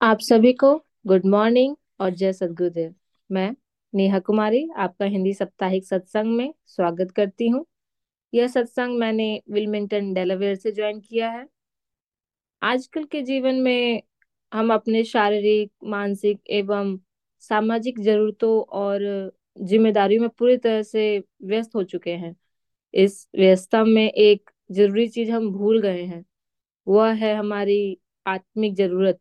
[0.00, 2.94] आप सभी को गुड मॉर्निंग और जय सद्गुरुदेव।
[3.32, 3.56] मैं
[3.94, 7.66] नेहा कुमारी, आपका हिंदी साप्ताहिक सत्संग में स्वागत करती हूँ।
[8.34, 11.46] यह सत्संग मैंने विलमिंगटन डेलावेयर से ज्वाइन किया है।
[12.62, 14.02] आजकल के जीवन में
[14.52, 16.98] हम अपने शारीरिक, मानसिक एवं
[17.38, 22.36] सामाजिक जरूरतों और जिम्मेदारियों में पूरी तरह से व्यस्त हो चुके हैं।
[22.94, 26.24] इस व्यस्तता में एक ज़रूरी चीज़ हम भूल गए हैं।
[26.88, 29.18] वह है हमारी आत्मिक ज़रूरत।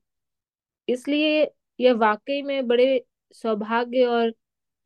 [0.90, 4.34] इसलिए यह वाकई में बड़े सौभाग्य और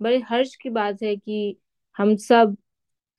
[0.01, 1.57] बड़े हर्ष की बात है कि
[1.97, 2.57] हम सब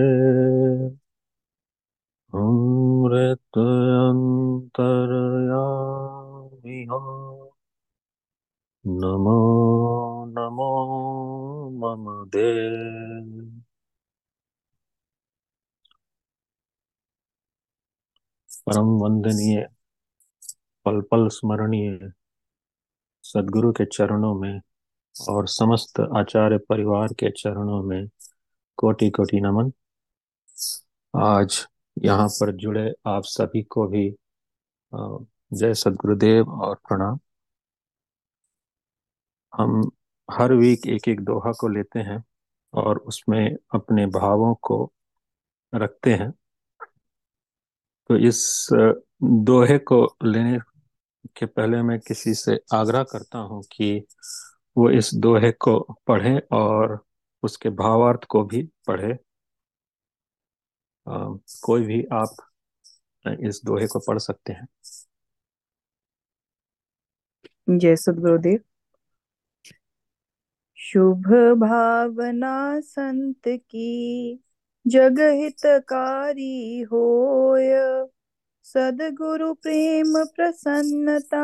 [2.34, 5.01] अमृत अंतरयामी
[8.86, 9.36] नमो
[10.36, 10.70] नमो,
[11.82, 13.62] मम देव
[18.68, 19.66] परम वंदनीय
[20.86, 22.12] पल पल स्मरणीय
[23.24, 24.60] सदगुरु के चरणों में
[25.16, 28.08] और समस्त आचार्य परिवार के चरणों में
[28.78, 29.72] कोटि कोटि नमन।
[31.14, 31.66] आज
[31.98, 34.10] यहाँ पर जुड़े आप सभी को भी
[34.94, 37.20] जय सदगुरुदेव और प्रणाम।
[39.54, 39.82] हम
[40.30, 42.24] हर वीक एक एक दोहा को लेते हैं
[42.74, 44.84] और उसमें अपने भावों को
[45.74, 46.32] रखते हैं।
[48.10, 48.68] तो इस
[49.24, 50.58] दोहे को लेने
[51.38, 53.92] के पहले मैं किसी से आग्रह करता हूँ कि
[54.78, 57.00] वो इस दोहे को पढ़े और
[57.44, 59.18] उसके भावार्थ को भी पढ़े।
[61.08, 61.14] आ,
[61.64, 62.36] कोई भी आप
[63.46, 64.68] इस दोहे को पढ़ सकते हैं।
[67.70, 68.60] जय सदगुरुदेव
[70.82, 71.28] शुभ
[71.60, 74.40] भावना संत की
[74.86, 77.70] जग हितकारी होय।
[78.66, 81.44] सदगुरु प्रेम प्रसन्नता,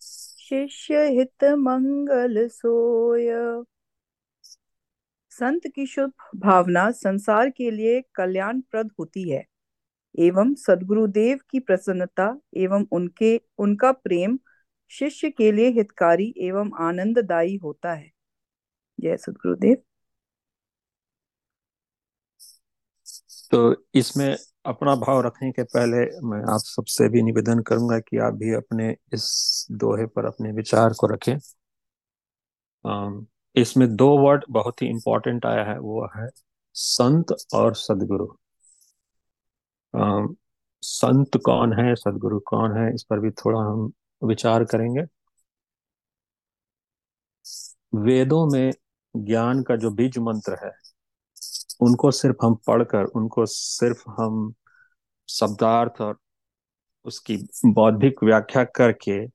[0.00, 3.30] शिष्य हित मंगल सोय।
[5.32, 9.44] संत की शुभ भावना संसार के लिए कल्याणप्रद होती है,
[10.18, 14.38] एवं सदगुरुदेव की प्रसन्नता एवं उनके, उनका प्रेम
[14.90, 18.13] शिष्य के लिए हितकारी एवं आनंददायी होता है।
[18.98, 19.76] जय सदगुरुदेव
[23.52, 23.58] तो
[23.94, 28.54] इसमें अपना भाव रखने के पहले मैं आप सबसे भी निवेदन करूँगा कि आप भी
[28.54, 31.36] अपने इस दोहे पर अपने विचार को रखें।
[33.56, 36.28] इसमें दो वर्ड बहुत ही इंपॉर्टेंट आया है, वो है
[36.74, 38.28] संत और सदगुरु।
[40.82, 43.90] संत कौन है, सदगुरु कौन है, इस पर भी थोड़ा हम
[44.22, 45.04] विचार करेंगे।
[47.96, 48.72] वेदों में
[49.14, 50.70] ज्ञान का जो बीज मंत्र है,
[51.80, 54.54] उनको सिर्फ़ हम पढ़कर, उनको सिर्फ़ हम
[55.28, 56.18] शब्दार्थ और
[57.06, 59.26] उसकी बौद्धिक व्याख्या करके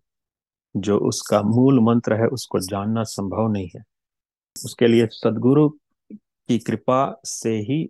[0.75, 3.83] जो उसका मूल मंत्र है, उसको जानना संभव नहीं है।
[4.65, 5.69] उसके लिए सदगुरु
[6.49, 7.89] की कृपा से ही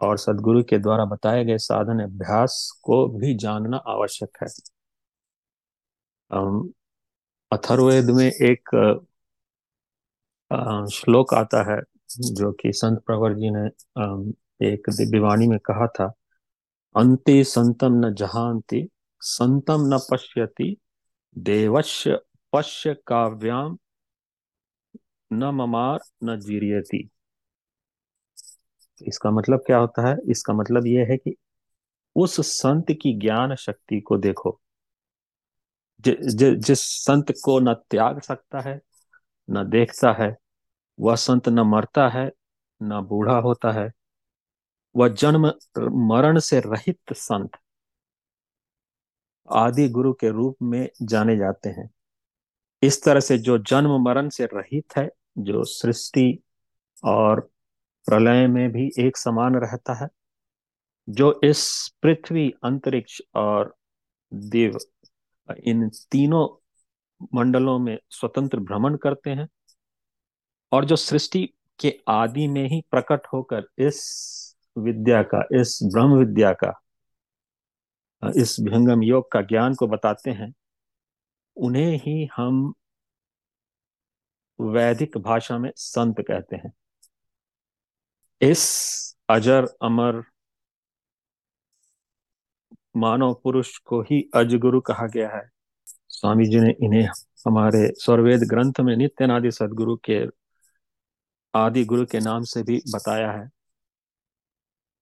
[0.00, 4.48] और सदगुरु के द्वारा बताए गए साधन अभ्यास को भी जानना आवश्यक है।
[7.52, 8.70] अथर्ववेद में एक
[10.92, 11.80] श्लोक आता है
[12.20, 13.66] जो कि संत प्रवर जी ने
[14.72, 16.12] एक दिव्यवाणी में कहा था
[16.96, 18.88] अंति संतम न जहांति
[19.20, 20.76] संतम न पश्यति
[21.38, 22.18] देवश्य
[22.52, 23.78] पश्य काव्याम
[25.32, 27.08] न ममार न जीरियति।
[29.06, 30.16] इसका मतलब क्या होता है?
[30.30, 31.34] इसका मतलब यह है कि
[32.16, 34.60] उस संत की ज्ञान शक्ति को देखो।
[36.00, 38.80] ज, ज, जिस संत को न त्याग सकता है
[39.50, 40.36] न देखता है
[41.00, 42.32] वह संत न मरता है,
[42.82, 43.92] न बूढ़ा होता है।
[44.96, 45.52] वह जन्म
[46.08, 47.50] मरण से रहित संत
[49.52, 51.90] आदि गुरु के रूप में जाने जाते हैं।
[52.82, 56.42] इस तरह से जो जन्म मरण से रहित है, जो सृष्टि
[57.04, 57.40] और
[58.06, 60.08] प्रलय में भी एक समान रहता है,
[61.08, 63.76] जो इस पृथ्वी, अंतरिक्ष और
[64.34, 64.78] देव,
[65.64, 66.60] इन तीनों
[67.34, 69.48] मंडलों में स्वतंत्र भ्रमण करते हैं
[70.74, 76.52] और जो सृष्टि के आदि में ही प्रकट होकर इस विद्या का, इस ब्रह्म विद्या
[76.52, 76.82] का,
[78.36, 80.54] इस भंगम योग का ज्ञान को बताते हैं,
[81.56, 82.74] उन्हें ही हम
[84.60, 86.72] वैदिक भाषा में संत कहते हैं।
[88.40, 88.62] इस
[89.28, 90.22] अजर अमर
[92.96, 95.50] मानव पुरुष को ही अजगुरु कहा गया है।
[96.08, 97.08] स्वामी जी ने इन्हें
[97.46, 100.43] हमारे स्वर्वेद ग्रंथ में नित्यनादि सदगुरु के
[101.54, 103.48] आदि गुरु के नाम से भी बताया है।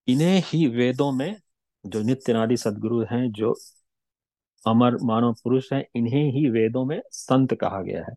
[0.08, 1.36] इन्हें ही वेदों में
[1.84, 3.54] जो नित्य नादि सदगुरु हैं, जो
[4.64, 8.14] अमर मानव पुरुष हैं, इन्हें ही वेदों में संत कहा गया है।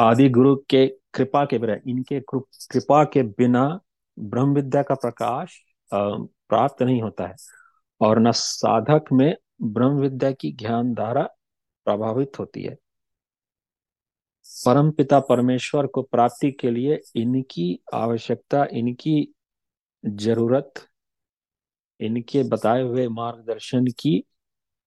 [0.00, 3.64] आदि गुरु के कृपा के बिना, इनके कृपा के बिना
[4.18, 5.58] ब्रह्म विद्या का प्रकाश
[5.90, 7.34] प्राप्त नहीं होता है
[8.00, 11.22] और न साधक में ब्रह्म विद्या की ज्ञान धारा
[11.86, 12.76] प्रभावित होती है।
[14.46, 19.34] परम पिता परमेश्वर को प्राप्ति के लिए इनकी आवश्यकता, इनकी
[20.06, 20.72] ज़रूरत,
[22.00, 24.18] इनके बताए हुए मार्गदर्शन की,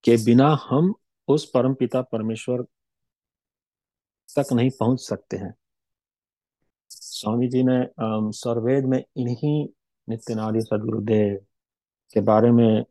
[0.03, 0.93] के बिना हम
[1.27, 2.61] उस परम पिता परमेश्वर
[4.29, 5.53] तक नहीं पहुँच सकते हैं।
[6.89, 7.85] स्वामी जी ने
[8.31, 9.67] सर्वेद में इन्हीं
[10.09, 11.35] नित्यनादि सदगुरुदेव
[12.13, 12.85] के बारे में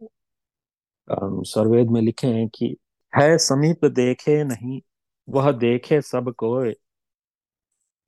[1.44, 2.76] सर्वेद में लिखे हैं कि,
[3.12, 4.81] है समीप देखे नहीं
[5.29, 6.73] वह देखे सबको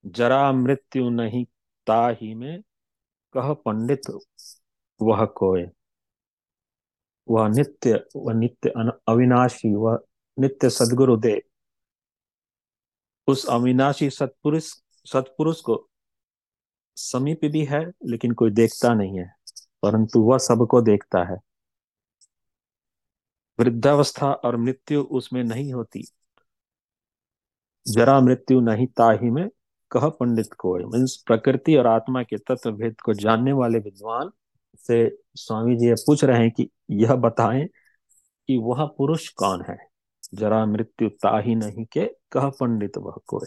[0.05, 1.45] जरा मृत्यु नहीं
[1.87, 2.63] ताही में,
[3.35, 4.01] कह पंडित
[5.01, 5.71] वह कोय
[7.29, 8.71] वह नित्य वह नित्य
[9.09, 9.99] अविनाशी, वह
[10.39, 11.41] नित्य सदगुरु दे।
[13.29, 14.73] उस अविनाशी सतपुरुष
[15.07, 15.89] सतपुरुष को
[16.97, 19.27] समीप भी है, लेकिन कोई देखता नहीं है,
[19.83, 21.37] परंतु वह सबको देखता है।
[23.59, 26.05] वृद्धावस्था और मृत्यु उसमें नहीं होती।
[27.87, 29.49] जरा मृत्यु नहीं ताही में
[29.91, 34.31] कह पंडित को मीन्स प्रकृति और आत्मा के तत्व भेद को जानने वाले विद्वान
[34.79, 34.99] से
[35.35, 37.67] स्वामी जी पूछ रहे हैं कि यह बताएँ
[38.49, 39.77] कि वह पुरुष कौन है?
[40.35, 43.41] जरा मृत्यु ताही नहीं के कह पंडित वह को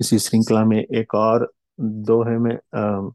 [0.00, 3.10] इसी श्रृंखला में एक और दोहे में आ,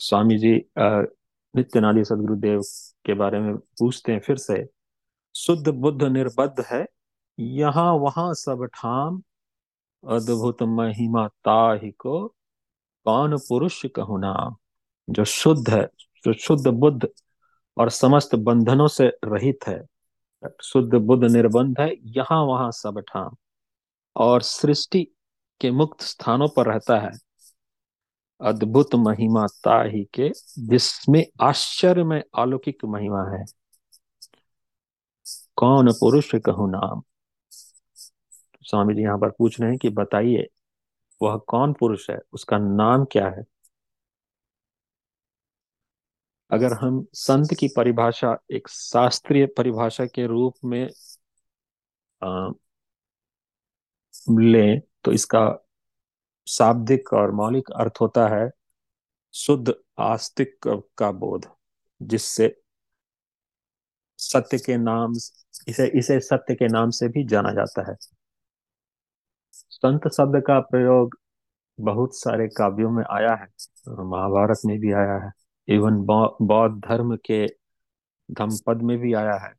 [0.00, 2.60] स्वामी जी नित्यनादि सदगुरुदेव
[3.06, 4.77] के बारे में पूछते हैं फिर से।
[5.38, 6.86] शुद्ध, बुद्ध, निर्बद्ध है।
[7.38, 9.22] यहाँ, वहाँ सब ठाम
[10.08, 12.28] अद्भुत महिमा ताही को
[13.04, 14.56] कौन पुरुष कहू नाम
[15.10, 15.88] जो शुद्ध है,
[16.24, 17.08] जो शुद्ध, बुद्ध
[17.78, 19.86] और समस्त बंधनों से रहित है।
[20.62, 23.36] शुद्ध, बुद्ध, निर्बंध है, यहाँ, वहाँ सब ठाम।
[24.16, 25.08] और सृष्टि
[25.60, 27.12] के मुक्त स्थानों पर रहता है।
[28.40, 33.57] अद्भुत महिमा ताही के, जिसमें आश्चर्य में अलौकिक महिमा है।
[35.58, 37.02] कौन पुरुष कहू नाम?
[38.62, 40.46] स्वामी जी यहाँ पर पूछ रहे हैं कि बताइए
[41.22, 42.18] वह कौन पुरुष है?
[42.32, 43.44] उसका नाम क्या है?
[46.50, 50.88] अगर हम संत की परिभाषा एक शास्त्रीय परिभाषा के रूप में
[52.22, 52.50] आ,
[54.40, 55.40] लें तो इसका
[56.46, 58.48] शाब्दिक और मौलिक अर्थ होता है
[59.34, 60.58] शुद्ध आस्तिक
[60.98, 61.46] का बोध
[62.00, 62.48] जिससे
[64.18, 65.14] सत्य के नाम
[65.68, 67.96] इसे इसे सत्य के नाम से भी जाना जाता है।
[69.54, 71.18] संत शब्द का प्रयोग
[71.78, 73.46] बहुत सारे काव्यों में आया है,
[73.88, 75.30] महाभारत में भी आया है,
[75.68, 77.46] इवन बौद्ध धर्म के
[78.28, 79.52] धमपद में भी आया है।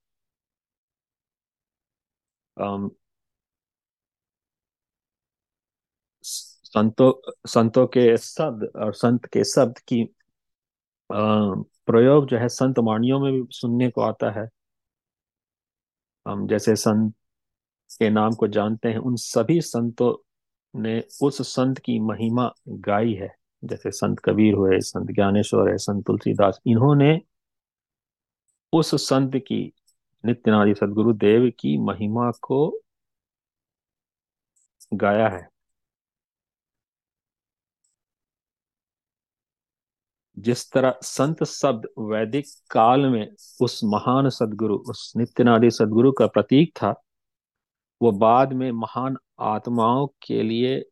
[6.24, 7.12] संतों
[7.50, 10.04] संतों के शब्द और संत के शब्द की
[11.90, 14.50] प्रयोग जो है संत वाणियों में भी सुनने को आता है।
[16.28, 17.14] हम जैसे संत
[18.00, 20.16] के नाम को जानते हैं, उन सभी संतों
[20.82, 26.06] ने उस संत की महिमा गाई है। जैसे संत कबीर हुए, संत ज्ञानेश्वर है संत
[26.06, 27.22] तुलसीदास, इन्होंने
[28.74, 29.74] उस संत की,
[30.26, 32.80] नित्यनादि सदगुरु देव की महिमा को
[34.94, 35.49] गाया है।
[40.40, 43.32] जिस तरह संत शब्द वैदिक काल में
[43.62, 47.04] उस महान सदगुरु, उस नित्यनादि सदगुरु का प्रतीक था,
[48.02, 50.86] वो बाद में महान आत्माओं के लिए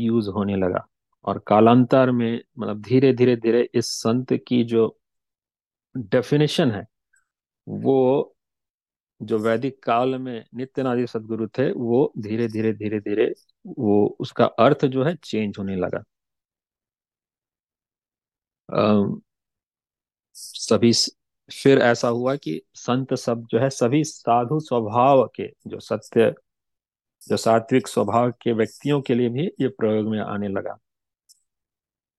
[0.00, 0.86] यूज़ होने लगा।
[1.24, 4.98] और कालांतर में मतलब धीरे धीरे धीरे इस संत की जो
[5.96, 6.86] डेफिनेशन है,
[7.68, 8.36] वो
[9.22, 13.34] जो वैदिक काल में नित्यनादि सदगुरु थे, वो धीरे धीरे धीरे धीरे
[13.66, 16.02] वो उसका अर्थ जो है चेंज होने लगा।
[20.34, 20.92] सभी
[21.62, 26.34] फिर ऐसा हुआ कि संत सब जो है, सभी साधु स्वभाव के, जो सत्य,
[27.28, 30.78] जो सात्विक स्वभाव के व्यक्तियों के लिए भी ये प्रयोग में आने लगा।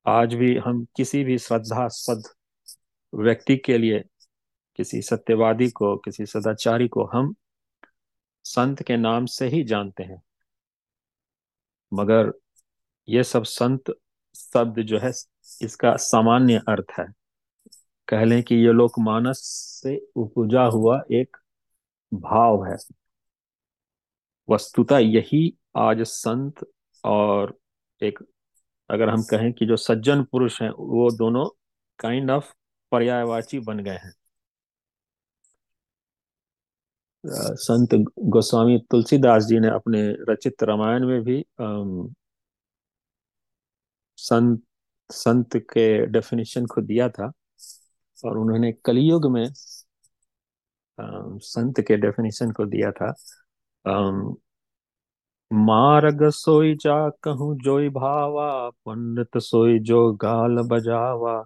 [0.06, 2.24] आज भी हम किसी भी श्रद्धा सद
[3.14, 4.04] व्यक्ति के लिए,
[4.76, 7.34] किसी सत्यवादी को, किसी सदाचारी को हम
[8.44, 10.22] संत के नाम से ही जानते हैं।
[11.94, 12.32] मगर
[13.10, 13.94] ये सब संत
[14.36, 15.10] शब्द जो है,
[15.62, 17.06] इसका सामान्य अर्थ है।
[18.08, 19.40] कह लें कि ये लोकमानस
[19.84, 21.38] से उपजा हुआ एक
[22.14, 22.78] भाव है।
[24.50, 26.66] वस्तुता यही आज संत
[27.04, 27.60] और
[28.04, 28.20] एक,
[28.90, 31.46] अगर हम कहें कि जो सज्जन पुरुष हैं, वो दोनों
[32.00, 32.54] काइंड ऑफ़
[32.92, 34.14] पर्यायवाची बन गए हैं।
[37.26, 41.46] संत गोस्वामी तुलसीदास जी ने अपने रचित रामायण में भी
[44.18, 44.62] संत
[45.10, 47.32] संत के डेफिनेशन को दिया था
[48.24, 49.46] और उन्होंने कलयुग में
[51.00, 53.14] संत के डेफिनेशन को दिया था।
[55.52, 61.44] मार्ग सोई जा कहूँ जोई भावा, पंडित सोई जो गाल बजावा,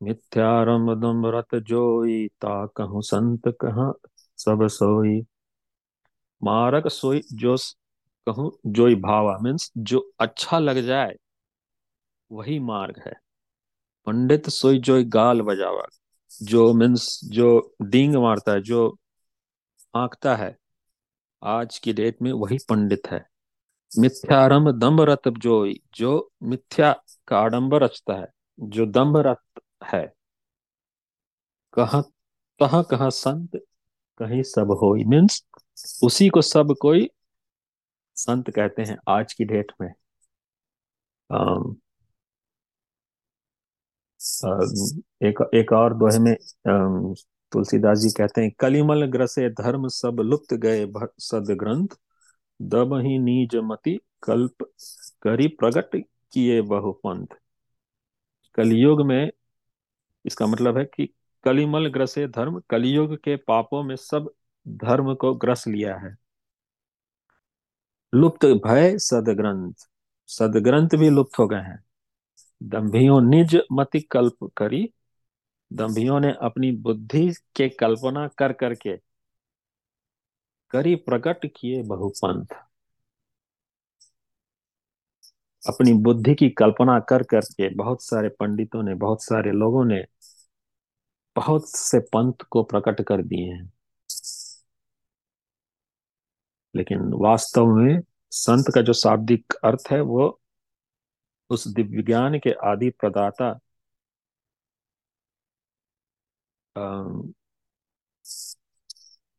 [0.00, 3.92] मिथ्यारम दम रत जोई, ता कहूँ संत कहा
[4.38, 5.20] सब सोई।
[6.42, 7.56] मार्ग सोई जो
[8.26, 11.14] कहूँ जोई भावा मीन्स जो अच्छा लग जाए
[12.32, 13.12] वही मार्ग है।
[14.06, 15.86] पंडित सोई जो गाल बजावा,
[16.42, 18.98] जो मीन्स, जो डींग मारता है, जो
[19.96, 20.56] आंकता है,
[21.42, 23.26] आज की डेट में वही पंडित है।
[23.98, 28.26] मिथ्यारंभ दम्भ रत जो जो मिथ्या का आडंबर रचता है,
[28.60, 30.14] जो दम्भ रत है।
[31.72, 32.00] कहा
[32.60, 33.50] कहा कहा संत,
[34.18, 35.46] कहीं सब हो मीन्स,
[36.04, 37.10] उसी को सब कोई
[38.16, 39.92] संत कहते हैं आज की डेट में।
[45.24, 46.34] एक एक और दोहे में
[47.52, 50.86] तुलसीदास जी कहते हैं, कलिमल ग्रसे धर्म सब लुप्त गए
[51.20, 51.88] सद ग्रंथ,
[52.60, 54.64] दब ही नीज मति कल्प
[55.22, 55.96] करी प्रगट
[56.32, 57.34] किए बहुपंथ
[58.58, 59.30] कलयुग में
[60.24, 61.06] इसका मतलब है कि
[61.44, 64.30] कलिमल ग्रसे धर्म, कलयुग के पापों में सब
[64.66, 66.16] धर्म को ग्रस लिया है।
[68.12, 69.88] लुप्त भय सदग्रंथ
[70.28, 71.82] सदग्रंथ भी लुप्त हो गए हैं।
[72.64, 74.92] दम्भियों निज मति कल्प करी
[75.72, 78.96] दम्भियों ने अपनी बुद्धि के कल्पना कर करके
[80.70, 82.46] करी प्रकट किए बहुपंथ।
[85.68, 90.04] अपनी बुद्धि की कल्पना कर करके बहुत सारे पंडितों ने, बहुत सारे लोगों ने
[91.36, 93.72] बहुत से पंथ को प्रकट कर दिए हैं।
[96.76, 100.40] लेकिन वास्तव में संत का जो शाब्दिक अर्थ है, वो
[101.54, 103.52] उस दिव्य ज्ञान के आदि प्रदाता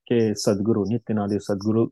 [0.08, 1.86] के सदगुरु, नित्यनादि सदगुरु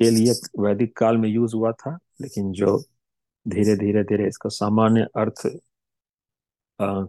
[0.00, 2.76] के लिए वैदिक काल में यूज़ हुआ था, लेकिन जो
[3.46, 5.42] धीरे धीरे धीरे इसका सामान्य अर्थ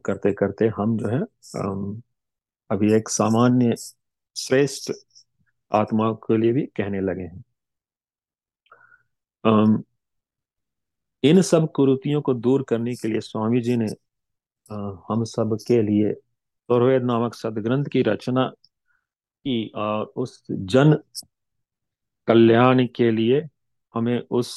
[0.05, 1.19] करते करते हम जो है
[2.69, 3.75] अभी एक सामान्य
[4.35, 4.91] श्रेष्ठ
[5.71, 7.43] आत्मा के लिए भी कहने लगे हैं।
[11.23, 13.85] इन सब कुरुतियों को दूर करने के लिए स्वामी जी ने
[15.09, 18.47] हम सब के लिए सौरवेद नामक सदग्रंथ की रचना
[19.45, 20.97] की और उस जन
[22.27, 23.41] कल्याण के लिए
[23.93, 24.51] हमें उस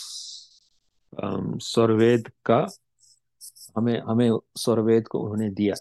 [1.12, 2.66] स्वर्वेद का,
[3.76, 5.74] हमें हमें स्वर्वेद को उन्होंने दिया।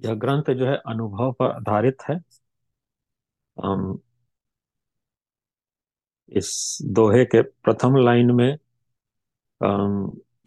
[0.00, 2.20] यह ग्रंथ जो है अनुभव पर आधारित है।
[6.28, 8.56] इस दोहे के प्रथम लाइन में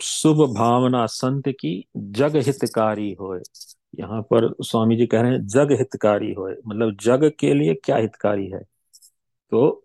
[0.02, 3.42] शुभ भावना संत की जग हितकारी होए
[4.00, 7.98] यहाँ पर स्वामी जी कह रहे हैं जग हितकारी होए मतलब जग के लिए क्या
[7.98, 8.60] हितकारी है?
[9.52, 9.84] तो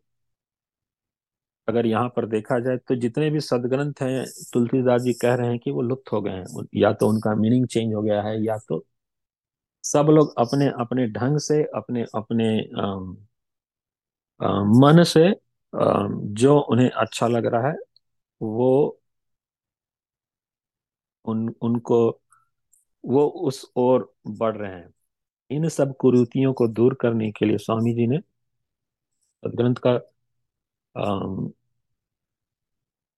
[1.69, 5.59] अगर यहाँ पर देखा जाए तो जितने भी सदग्रंथ हैं तुलसीदास जी कह रहे हैं
[5.59, 8.59] कि वो लुप्त हो गए हैं। या तो उनका मीनिंग चेंज हो गया है या
[8.69, 8.85] तो
[9.85, 12.49] सब लोग अपने अपने ढंग से अपने अपने
[12.81, 13.17] आम,
[14.41, 15.29] आम, मन से
[15.73, 17.77] आम, जो उन्हें अच्छा लग रहा है
[18.41, 18.99] वो
[21.25, 22.21] उन, उनको,
[23.05, 24.95] वो उस ओर बढ़ रहे हैं।
[25.50, 28.19] इन सब कुरीतियों को दूर करने के लिए स्वामी जी ने
[29.45, 29.99] सदग्रंथ का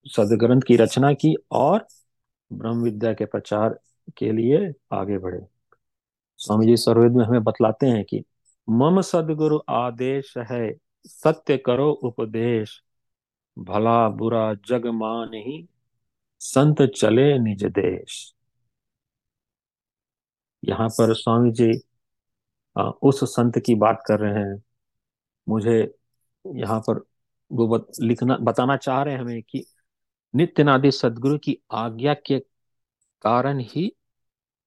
[0.07, 1.87] सदग्रंथ की रचना की और
[2.53, 3.81] ब्रह्म विद्या के प्रचार
[4.17, 5.41] के लिए आगे बढ़े।
[6.37, 8.25] स्वामी जी सर्वेद में हमें बतलाते हैं कि
[8.71, 10.75] मम सदगुरु आदेश है,
[11.07, 12.83] सत्य करो उपदेश,
[13.59, 15.69] भला बुरा जग मान ही
[16.45, 18.35] संत चले निज देश।
[20.63, 21.71] यहाँ पर स्वामी जी
[23.03, 24.63] उस संत की बात कर रहे हैं।
[25.47, 25.79] मुझे
[26.45, 27.01] यहाँ पर
[27.51, 29.65] वो बत, लिखना बताना चाह रहे हैं हमें कि
[30.35, 32.39] नित्यनादि सदगुरु की आज्ञा के
[33.25, 33.91] कारण ही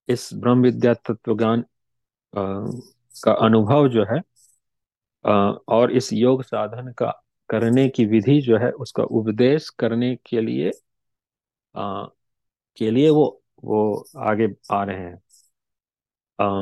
[0.10, 1.64] इस ब्रह्म विद्या तत्व ज्ञान
[2.34, 4.22] का अनुभव जो है
[5.26, 5.32] आ,
[5.70, 7.12] और इस योग साधन का
[7.50, 10.72] करने की विधि जो है उसका उपदेश करने के लिए
[11.78, 15.22] के लिए वो वो आगे आ रहे हैं।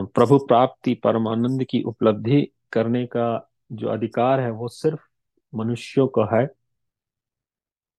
[0.05, 2.41] प्रभु प्राप्ति परमानंद की उपलब्धि
[2.71, 5.01] करने का जो अधिकार है वो सिर्फ़
[5.53, 6.47] मनुष्यों को है।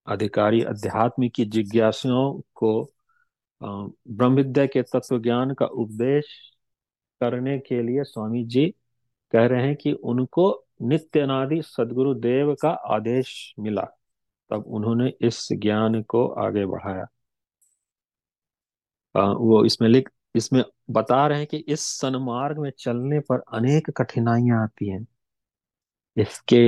[0.06, 1.44] अधिकारी अध्यात्म की
[2.54, 2.92] को
[3.62, 6.26] ब्रह्म विद्या के तत्व ज्ञान का उपदेश
[7.20, 8.66] करने के लिए स्वामी जी
[9.32, 13.86] कह रहे हैं कि उनको नित्यनादि सदगुरु देव का आदेश मिला।
[14.50, 17.06] तब उन्होंने इस ज्ञान को आगे बढ़ाया।
[19.14, 24.62] वो इसमें लिख, इसमें बता रहे हैं कि इस सन्मार्ग में चलने पर अनेक कठिनाइयाँ
[24.62, 25.06] आती हैं।
[26.16, 26.62] इसके,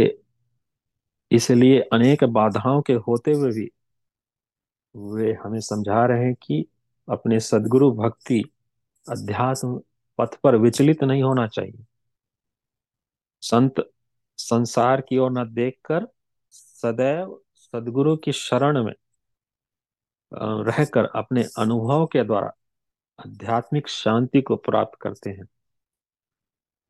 [1.30, 3.70] इसलिए अनेक बाधाओं के होते हुए भी
[4.94, 6.64] वे हमें समझा रहे हैं कि
[7.08, 8.42] अपने सदगुरु भक्ति
[9.06, 9.80] अध्यात्म
[10.18, 11.84] पथ पर विचलित नहीं होना चाहिए।
[13.42, 13.74] संत
[14.38, 16.06] संसार की ओर न देखकर
[16.52, 17.38] सदैव
[17.74, 18.92] सदगुरु की शरण में
[20.32, 22.52] रहकर अपने अनुभव के द्वारा
[23.18, 25.44] आध्यात्मिक शांति को प्राप्त करते हैं।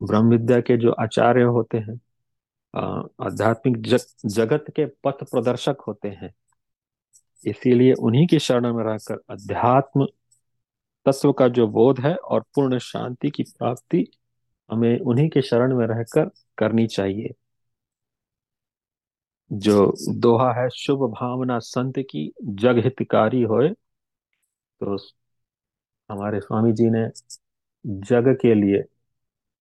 [0.01, 1.99] ब्रह्म विद्या के जो आचार्य होते हैं
[3.21, 6.33] आध्यात्मिक जग, जगत के पथ प्रदर्शक होते हैं
[7.45, 10.07] इसीलिए उन्हीं की शरण में रहकर अध्यात्म
[11.05, 14.05] तत्व का जो बोध है और पूर्ण शांति की प्राप्ति
[14.69, 17.33] हमें उन्हीं के शरण में रहकर करनी चाहिए।
[19.51, 23.69] जो दोहा है, शुभ भावना संत की, जग हितकारी होए
[24.81, 24.97] तो
[26.09, 27.07] हमारे स्वामी जी ने
[27.85, 28.83] जग के लिए,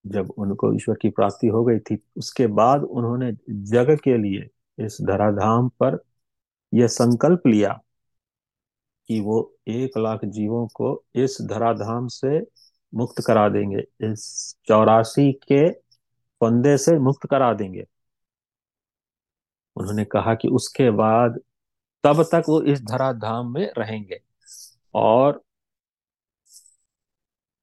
[0.05, 4.49] जब उनको ईश्वर की प्राप्ति हो गई थी, उसके बाद उन्होंने जग के लिए
[4.79, 5.99] इस धराधाम पर
[6.73, 7.81] यह संकल्प लिया
[9.09, 12.39] कि वो एक लाख जीवों को इस धराधाम से
[12.93, 15.69] मुक्त करा देंगे, इस चौरासी के
[16.41, 17.85] फंदे से मुक्त करा देंगे।
[19.79, 21.41] उन्होंने कहा कि उसके बाद
[22.05, 24.21] तब तक वो इस धराधाम में रहेंगे।
[24.95, 25.43] और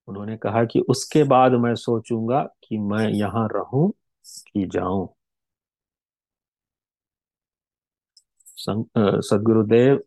[0.07, 3.91] उन्होंने कहा कि उसके बाद मैं सोचूँगा कि मैं यहाँ रहूँ
[4.25, 5.07] कि जाऊँ।
[8.59, 10.03] सदगुरुदेव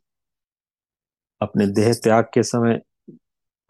[1.40, 2.80] अपने देह त्याग के समय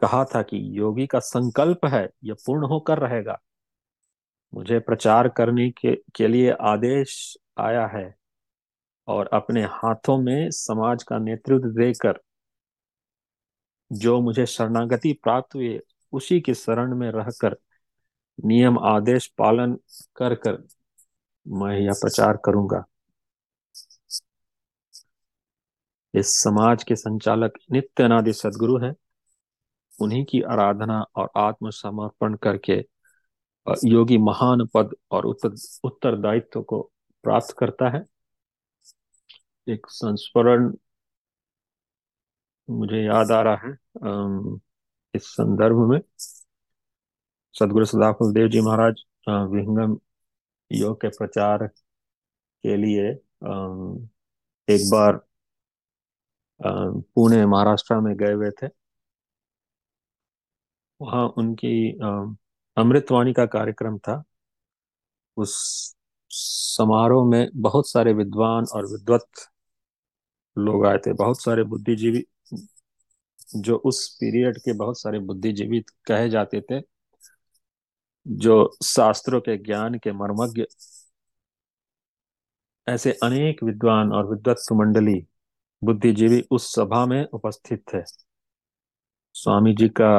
[0.01, 3.39] कहा था कि योगी का संकल्प है यह पूर्ण होकर रहेगा।
[4.53, 8.18] मुझे प्रचार करने के, के लिए आदेश आया है।
[9.09, 12.19] और अपने हाथों में समाज का नेतृत्व देकर
[13.91, 15.79] जो मुझे शरणागति प्राप्त हुई,
[16.13, 17.55] उसी के शरण में रहकर
[18.45, 19.77] नियम, आदेश पालन
[20.15, 20.63] कर कर
[21.45, 22.83] मैं यह प्रचार करूँगा।
[26.13, 28.93] इस समाज के संचालक नित्य अनादि सदगुरु हैं।
[30.01, 32.77] उन्हीं की आराधना और आत्मसमर्पण करके
[33.85, 36.81] योगी महान पद और उत्तर उत्तरदायित्व को
[37.23, 38.05] प्राप्त करता है।
[39.69, 40.71] एक संस्मरण
[42.69, 43.71] मुझे याद आ रहा है
[45.13, 45.99] इस संदर्भ में।
[47.55, 49.97] सदगुरु सदाफुल देव जी महाराज विहंगम
[50.71, 53.09] योग के प्रचार के लिए
[54.67, 55.19] एक बार
[56.59, 58.67] पुणे, महाराष्ट्र में गए हुए थे।
[60.99, 61.91] वहाँ उनकी
[62.77, 64.23] अमृतवाणी का कार्यक्रम था।
[65.37, 65.53] उस
[66.31, 69.27] समारोह में बहुत सारे विद्वान और विद्वत
[70.59, 72.23] लोग आए थे, बहुत सारे बुद्धिजीवी
[73.57, 76.81] जो उस पीरियड के बहुत सारे बुद्धिजीवी कहे जाते थे,
[78.25, 80.63] जो शास्त्रों के ज्ञान के मर्मज्ञ,
[82.87, 85.19] ऐसे अनेक विद्वान और विद्वत्स मंडली
[85.81, 88.01] बुद्धिजीवी उस सभा में उपस्थित थे।
[89.35, 90.11] स्वामी जी का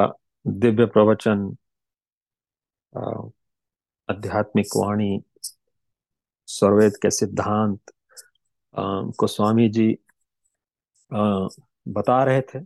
[0.45, 1.55] दिव्य प्रवचन
[4.09, 5.19] आध्यात्मिक वाणी,
[6.47, 7.91] सर्वेद के सिद्धांत
[9.19, 9.87] को स्वामी जी
[11.11, 12.59] बता रहे थे।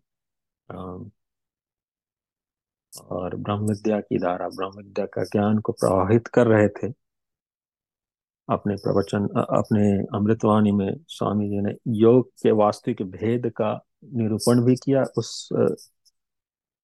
[3.11, 6.91] और ब्रह्म विद्या की धारा ब्रह्म विद्या का ज्ञान को प्रवाहित कर रहे थे।
[8.49, 9.27] अपने प्रवचन
[9.57, 9.81] अपने
[10.17, 13.73] अमृतवाणी में स्वामी जी ने योग के वास्तविक भेद का
[14.13, 15.49] निरूपण भी किया उस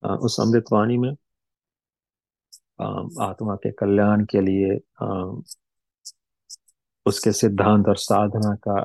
[0.04, 1.12] उस अमृतवाणी में।
[3.22, 4.80] आत्मा के कल्याण के लिए
[7.06, 8.82] उसके सिद्धांत और साधना का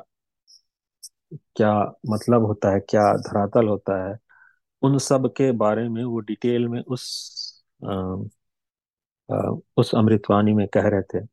[1.33, 1.73] क्या
[2.11, 4.17] मतलब होता है क्या धरातल होता है
[4.83, 7.05] उन सब के बारे में वो डिटेल में उस
[7.85, 7.93] आ,
[9.31, 9.37] आ,
[9.77, 11.27] उस अमृतवाणी में कह रहे थे।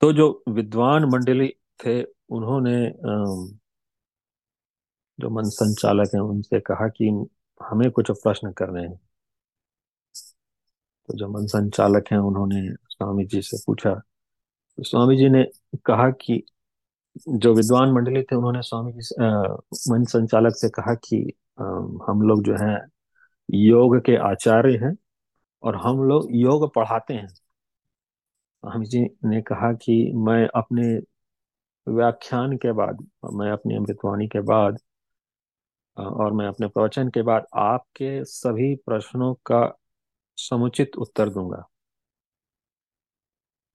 [0.00, 1.48] तो जो विद्वान मंडली
[1.86, 3.56] थे उन्होंने आ,
[5.20, 7.08] जो मन संचालक हैं उनसे कहा कि
[7.60, 9.00] हमें कुछ प्रश्न करने हैं।
[11.08, 15.44] तो जो मन संचालक हैं उन्होंने स्वामी जी से पूछा। तो स्वामी जी ने
[15.86, 16.42] कहा कि
[17.16, 19.00] जो विद्वान मंडली थे उन्होंने स्वामी जी
[19.92, 21.64] मन संचालक से कहा कि आ,
[22.08, 22.76] हम लोग जो है
[23.48, 24.96] योग के आचार्य हैं
[25.62, 30.82] और हम लोग योग पढ़ाते हैं। स्वामी जी ने कहा कि मैं अपने
[31.86, 34.78] व्याख्यान के बाद मैं अपनी अमृतवाणी के बाद
[35.96, 39.62] और मैं अपने प्रवचन के बाद आपके सभी प्रश्नों का
[40.38, 41.62] समुचित उत्तर दूँगा।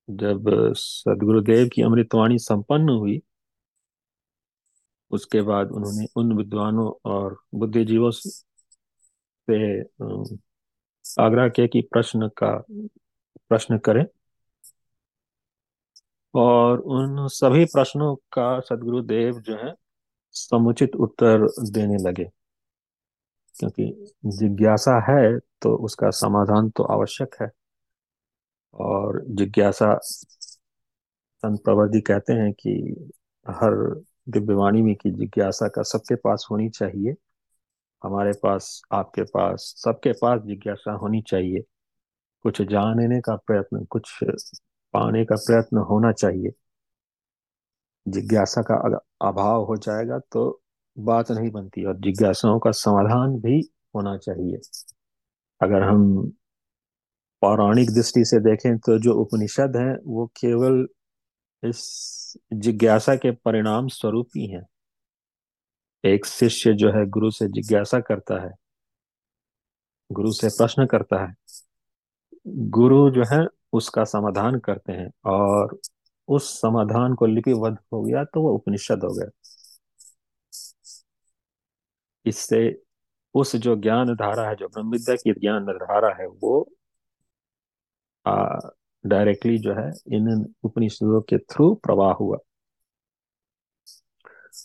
[0.09, 3.21] जब सदगुरुदेव की अमृतवाणी संपन्न हुई
[5.11, 9.81] उसके बाद उन्होंने उन विद्वानों और बुद्धिजीवों से
[11.21, 12.63] आग्रह किया कि प्रश्न का,
[13.49, 14.05] प्रश्न करें।
[16.35, 19.73] और उन सभी प्रश्नों का सदगुरुदेव जो है,
[20.31, 22.25] समुचित उत्तर देने लगे।
[23.59, 27.49] क्योंकि जिज्ञासा है तो उसका समाधान तो आवश्यक है।
[28.73, 32.71] और जिज्ञासा संत प्रवर्ति कहते हैं कि
[33.49, 33.73] हर
[34.29, 37.15] दिव्यवाणी में की जिज्ञासा का सबके पास होनी चाहिए।
[38.03, 41.61] हमारे पास, आपके पास, सबके पास जिज्ञासा होनी चाहिए।
[42.43, 44.19] कुछ जानने का प्रयत्न, कुछ
[44.93, 46.51] पाने का प्रयत्न होना चाहिए।
[48.07, 48.75] जिज्ञासा का
[49.21, 50.61] अभाव हो जाएगा तो
[50.99, 54.59] बात नहीं बनती और जिज्ञासाओं का समाधान भी होना चाहिए।
[55.61, 56.31] अगर हम
[57.41, 60.87] पौराणिक दृष्टि से देखें तो जो उपनिषद हैं वो केवल
[61.63, 64.65] इस जिज्ञासा के परिणाम स्वरूप ही हैं।
[66.03, 68.51] एक शिष्य जो है गुरु से जिज्ञासा करता है,
[70.11, 71.33] गुरु से प्रश्न करता है।
[72.47, 75.79] गुरु जो है उसका समाधान करते हैं और
[76.27, 79.29] उस समाधान को लिपिबद्ध हो गया तो वो उपनिषद हो गया।
[82.25, 82.81] इससे
[83.35, 86.69] उस जो ज्ञान धारा है, जो ब्रह्म विद्या की ज्ञान धारा है, वो
[89.03, 92.37] डायरेक्टली जो है, इन उपनिषदों के थ्रू प्रवाह हुआ।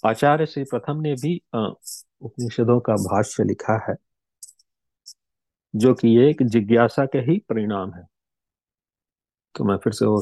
[0.06, 3.94] आचार्य श्री प्रथम ने भी उपनिषदों का भाष्य लिखा है,
[5.74, 8.04] जो कि एक जिज्ञासा के ही परिणाम है।
[9.54, 10.20] तो मैं फिर से वो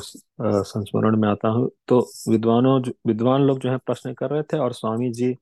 [0.65, 4.73] संस्मरण में आता हूँ। तो विद्वानों विद्वान लोग जो है प्रश्न कर रहे थे और
[4.73, 5.35] स्वामी जी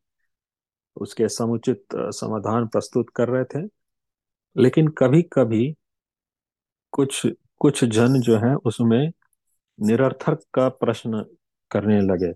[0.96, 3.66] उसके समुचित समाधान प्रस्तुत कर रहे थे।
[4.56, 5.74] लेकिन कभी कभी
[6.92, 7.26] कुछ
[7.62, 9.12] कुछ जन जो है उसमें
[9.78, 11.24] निरर्थक का प्रश्न
[11.70, 12.32] करने लगे।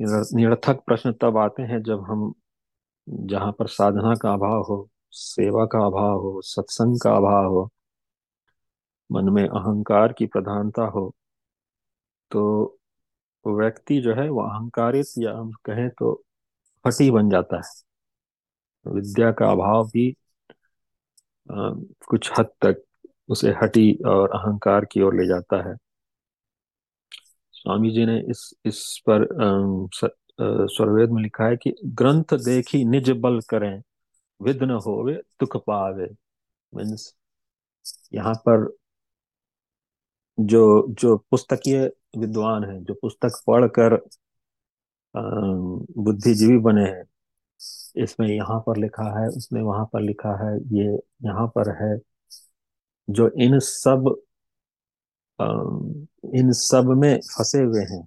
[0.00, 2.32] निरर्थक प्रश्न तब आते हैं जब हम
[3.08, 7.70] जहाँ पर साधना का अभाव हो सेवा का अभाव हो सत्संग का अभाव हो
[9.10, 11.14] मन में अहंकार की प्रधानता हो
[12.30, 12.78] तो
[13.46, 16.14] व्यक्ति जो है वो अहंकारित या हम कहें तो
[16.84, 20.14] फटी बन जाता है। विद्या का अभाव भी
[21.48, 21.70] आ,
[22.08, 22.82] कुछ हद तक
[23.28, 25.76] उसे हटी और अहंकार की ओर ले जाता है।
[27.54, 29.26] स्वामी जी ने इस इस पर
[30.38, 33.82] स्वरवेद में लिखा है कि ग्रंथ देखी निज बल करें
[34.40, 36.06] विघ्न होवे, दुख पावे।
[36.72, 37.14] मीन्स
[38.14, 38.66] यहाँ पर
[40.38, 41.84] जो जो पुस्तकीय
[42.18, 43.96] विद्वान है, जो पुस्तक पढ़कर
[45.98, 47.04] बुद्धिजीवी बने हैं,
[48.02, 50.86] इसमें यहाँ पर लिखा है, उसमें वहाँ पर लिखा है, ये
[51.24, 51.96] यहाँ पर है
[53.08, 54.14] जो इन सब
[56.34, 58.06] इन सब में फंसे हुए हैं।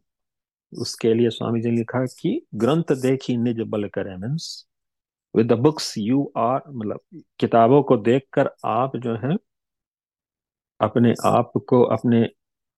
[0.73, 4.67] उसके लिए स्वामी जी ने लिखा कि ग्रंथ देखी निज बल करे means
[5.35, 6.99] with the books you are मतलब
[7.39, 9.35] किताबों को देखकर आप जो है,
[10.79, 12.23] अपने आप को, अपने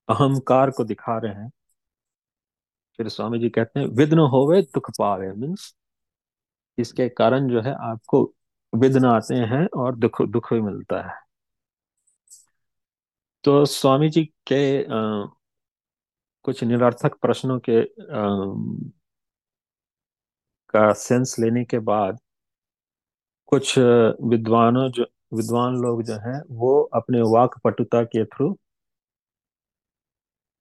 [0.10, 1.50] अहंकार को दिखा रहे हैं।
[3.00, 5.74] फिर स्वामी जी कहते हैं, विघ्न होवे दुख पावे मीन्स,
[6.78, 8.24] इसके कारण जो है आपको
[8.74, 11.23] विघ्न आते हैं और दुख दुख भी मिलता है।
[13.46, 15.26] तो स्वामी जी के आ,
[16.46, 18.24] कुछ निरर्थक प्रश्नों के आ,
[20.74, 22.20] का सेंस लेने के बाद
[23.52, 28.56] कुछ विद्वानों जो विद्वान लोग जो हैं वो अपने वाक पटुता के थ्रू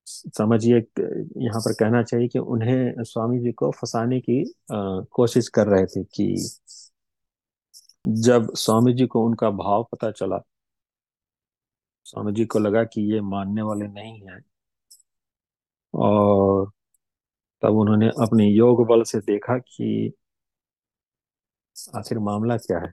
[0.06, 4.40] समझिए यहाँ पर कहना चाहिए कि उन्हें स्वामी जी को फंसाने की
[4.72, 6.26] आ, कोशिश कर रहे थे कि
[8.22, 10.38] जब स्वामी जी को उनका भाव पता चला
[12.12, 14.44] स्वामी जी को लगा कि ये मानने वाले नहीं हैं।
[15.94, 16.70] और
[17.62, 20.12] तब उन्होंने अपने योग बल से देखा कि
[21.96, 22.92] आखिर मामला क्या है?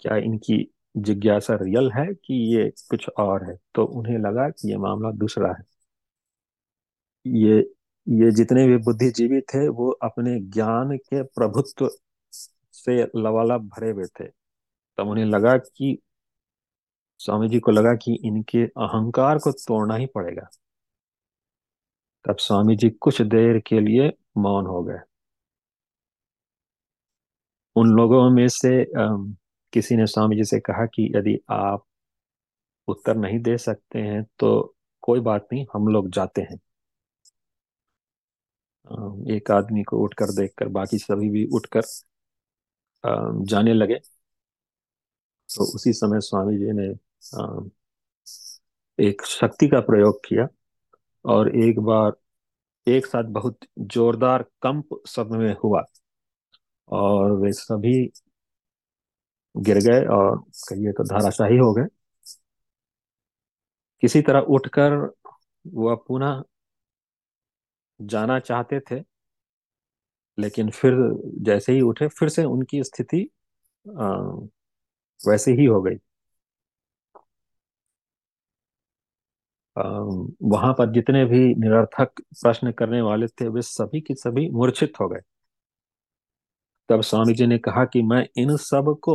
[0.00, 3.58] क्या इनकी जिज्ञासा रियल है कि ये कुछ और है?
[3.74, 5.64] तो उन्हें लगा कि ये मामला दूसरा है।
[7.26, 7.74] ये
[8.08, 11.90] ये जितने भी बुद्धिजीवी थे, वो अपने ज्ञान के प्रभुत्व
[12.72, 14.24] से लवालब भरे हुए थे।
[14.98, 15.98] तब उन्हें लगा कि
[17.22, 20.48] स्वामी जी को लगा कि इनके अहंकार को तोड़ना ही पड़ेगा।
[22.24, 24.08] तब स्वामी जी कुछ देर के लिए
[24.38, 24.98] मौन हो गए।
[27.76, 28.70] उन लोगों में से
[29.72, 31.84] किसी ने स्वामी जी से कहा कि यदि आप
[32.88, 36.58] उत्तर नहीं दे सकते हैं तो कोई बात नहीं, हम लोग जाते हैं।
[39.36, 41.82] एक आदमी को उठकर देखकर, बाकी सभी भी उठकर
[43.46, 43.98] जाने लगे।
[45.48, 46.92] तो उसी समय स्वामी जी ने
[48.98, 50.46] एक शक्ति का प्रयोग किया
[51.24, 52.12] और एक बार,
[52.86, 53.58] एक साथ बहुत
[53.94, 55.82] जोरदार कंप सब में हुआ
[56.88, 57.94] और वे सभी
[59.54, 60.36] गिर गए और
[60.68, 61.86] कहिए तो धाराशाही हो गए।
[64.02, 64.92] किसी तरह उठकर
[65.64, 66.42] वह पुनः
[68.00, 69.00] जाना चाहते थे,
[70.38, 70.94] लेकिन फिर
[71.44, 73.28] जैसे ही उठे, फिर से उनकी स्थिति
[75.20, 75.96] वैसे ही हो गई।
[79.76, 85.08] वहाँ पर जितने भी निरर्थक प्रश्न करने वाले थे, वे सभी की सभी मूर्छित हो
[85.08, 85.20] गए।
[86.88, 89.14] तब स्वामी जी ने कहा कि मैं इन सबको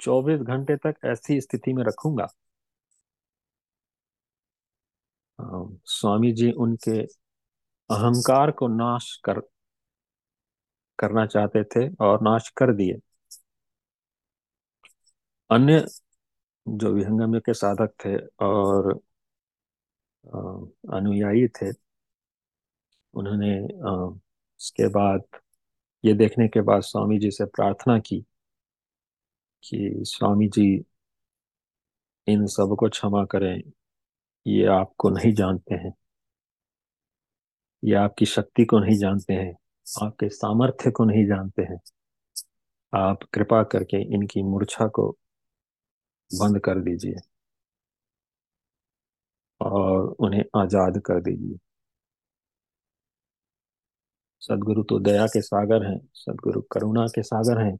[0.00, 2.26] 24 घंटे तक ऐसी स्थिति में रखूँगा।
[5.86, 6.98] स्वामी जी उनके
[7.90, 9.40] अहंकार को नाश कर,
[10.98, 13.00] करना चाहते थे और नाश कर दिए।
[15.50, 15.84] अन्य
[16.66, 18.98] जो विहंगम्य के साधक थे और
[20.26, 21.70] अनुयायी थे।
[23.14, 25.22] उन्होंने उसके बाद,
[26.04, 28.20] ये देखने के बाद स्वामी जी से प्रार्थना की
[29.62, 30.84] कि स्वामी जी,
[32.26, 33.62] इन सबको क्षमा करें,
[34.46, 35.92] ये आपको नहीं जानते हैं।
[37.82, 39.54] ये आपकी शक्ति को नहीं जानते हैं,
[39.86, 41.80] आपके सामर्थ्य को नहीं जानते हैं।
[42.92, 45.08] आप कृपा करके इनकी मूर्छा को
[46.30, 47.16] बंद कर दीजिए।
[49.60, 51.58] और उन्हें आज़ाद कर दीजिए।
[54.42, 57.76] सदगुरु तो दया के सागर हैं, सदगुरु करुणा के सागर हैं।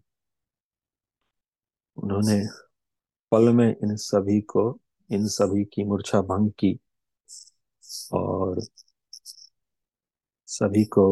[1.96, 2.40] उन्होंने
[3.32, 4.68] पल में इन सभी को,
[5.10, 6.78] इन सभी की मूर्छा भंग की
[8.14, 8.60] और
[10.48, 11.06] सभी को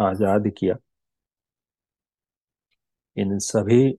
[0.00, 0.76] आज़ाद किया।
[3.16, 3.98] इन सभी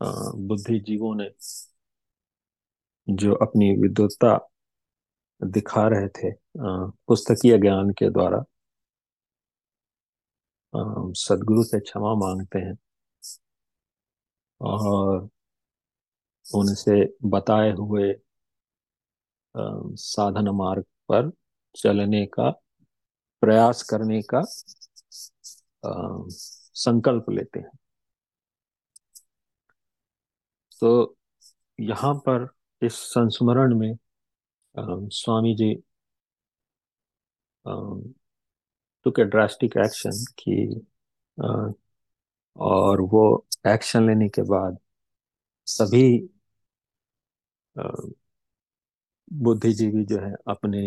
[0.00, 1.28] बुद्धिजीवों ने
[3.08, 4.36] जो अपनी विद्वत्ता
[5.40, 6.30] दिखा रहे थे
[7.06, 8.44] पुस्तकीय ज्ञान के द्वारा
[11.18, 12.76] सदगुरु से क्षमा मांगते हैं
[14.60, 15.28] और
[16.46, 18.12] उनसे बताए हुए
[19.54, 21.30] साधन मार्ग पर
[21.74, 22.50] चलने का,
[23.42, 24.42] प्रयास करने का
[25.84, 27.70] संकल्प लेते हैं।
[30.80, 31.16] तो
[31.78, 32.46] यहाँ पर
[32.82, 33.96] इस संस्मरण में
[35.12, 35.74] स्वामी जी
[39.06, 40.56] टुक ए ड्रास्टिक एक्शन की
[42.56, 43.22] और वो
[43.66, 44.78] एक्शन लेने के बाद
[45.66, 46.02] सभी
[49.32, 50.80] बुद्धिजीवी जो है अपने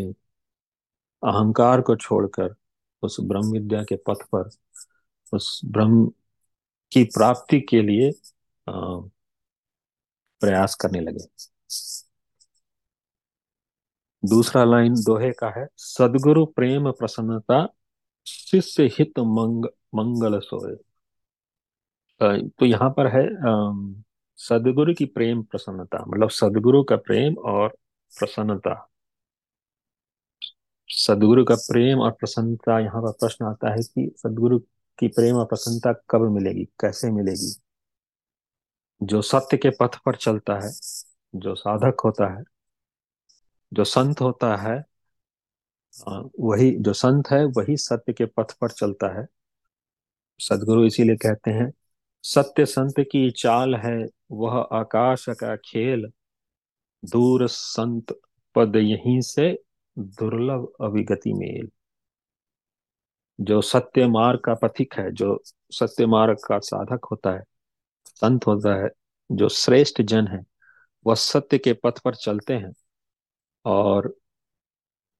[1.23, 2.55] अहंकार को छोड़कर
[3.03, 4.49] उस ब्रह्म विद्या के पथ पर,
[5.33, 6.07] उस ब्रह्म
[6.91, 8.11] की प्राप्ति के लिए
[10.41, 11.52] प्रयास करने लगे।
[14.23, 17.65] दूसरा लाइन दोहे का है, सदगुरु प्रेम प्रसन्नता,
[18.27, 20.75] शिष्य हित मंग, मंगल सोए
[22.21, 23.23] तो यहाँ पर है
[24.39, 27.69] सदगुरु की प्रेम प्रसन्नता मतलब सदगुरु का प्रेम और
[28.13, 28.75] प्रसन्नता।
[30.89, 34.59] सदगुरु का प्रेम और प्रसन्नता, यहाँ पर प्रश्न आता है कि सदगुरु
[34.99, 37.53] की प्रेम और प्रसन्नता कब मिलेगी, कैसे मिलेगी?
[39.01, 40.71] जो सत्य के पथ पर चलता है
[41.35, 42.43] जो साधक होता है,
[43.73, 44.83] जो संत होता है
[46.39, 49.27] वही, जो संत है, वही सत्य के पथ पर चलता है।
[50.39, 51.71] सदगुरु इसीलिए कहते हैं,
[52.23, 56.11] सत्य संत की चाल है वह आकाश का खेल।
[57.05, 58.19] दूर संत
[58.55, 59.63] पद यहीं से
[59.99, 61.69] दुर्लभ अभिगति मेल।
[63.41, 67.43] जो सत्य मार्ग का पथिक है, जो सत्य मार्ग का साधक होता है,
[68.07, 68.89] संत होता है,
[69.31, 70.52] जो श्रेष्ठ जन है
[71.05, 72.73] वह सत्य के पथ पर चलते हैं
[73.65, 74.15] और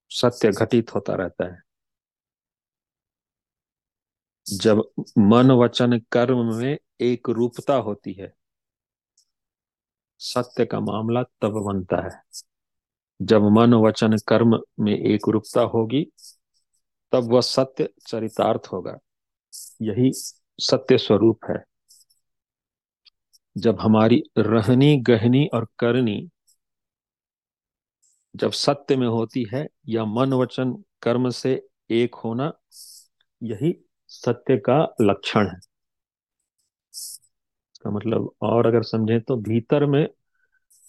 [0.09, 1.61] सत्य घटित होता रहता है।
[4.53, 8.33] जब मन वचन कर्म में एक रूपता होती है,
[10.19, 12.23] सत्य का मामला तब बनता है।
[13.21, 16.11] जब मन वचन कर्म में एक रूपता होगी,
[17.11, 18.99] तब वह सत्य चरितार्थ होगा।
[19.81, 20.11] यही
[20.59, 21.72] सत्य स्वरूप है।
[23.57, 26.29] जब हमारी रहनी, गहनी और करनी
[28.35, 32.51] जब सत्य में होती है या मन, वचन, कर्म से एक होना,
[33.43, 33.75] यही
[34.07, 35.59] सत्य का लक्षण है।
[36.93, 40.07] इसका मतलब और अगर समझें तो भीतर में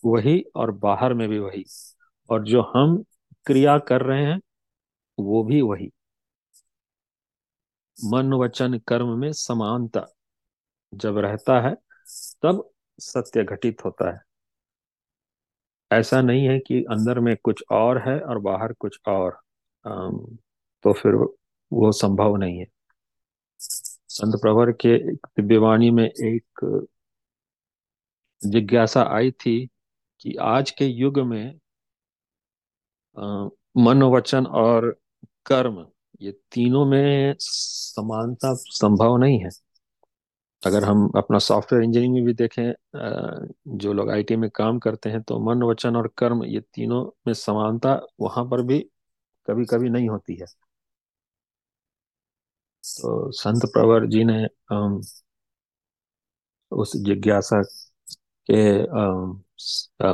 [0.04, 1.64] वही और बाहर में भी वही।
[2.30, 3.04] और जो हम
[3.46, 4.40] क्रिया कर रहे हैं,
[5.18, 5.90] वो भी वही।
[7.98, 10.06] मन, वचन, कर्म में समानता
[10.94, 11.76] जब रहता है
[12.42, 14.20] तब सत्य घटित होता है।
[15.90, 19.38] ऐसा नहीं है कि अंदर में कुछ और है और बाहर कुछ और।
[20.84, 22.66] तो फिर वो संभव नहीं है।
[23.60, 26.60] संत प्रवर के दिव्यवाणी में एक
[28.40, 29.66] जिज्ञासा आई थी
[30.20, 31.58] कि आज के युग में
[33.76, 34.90] मन वचन और
[35.46, 35.86] कर्म,
[36.20, 39.50] ये तीनों में समानता संभव नहीं है।
[40.66, 42.72] अगर हम अपना सॉफ्टवेयर इंजीनियरिंग में भी देखें
[43.78, 47.34] जो लोग आईटी में काम करते हैं तो मन, वचन और कर्म ये तीनों में
[47.34, 48.78] समानता वहाँ पर भी
[49.48, 50.46] कभी कभी नहीं होती है।
[52.84, 54.46] तो संत प्रवर जी ने
[56.72, 57.62] उस जिज्ञासा
[58.50, 58.62] के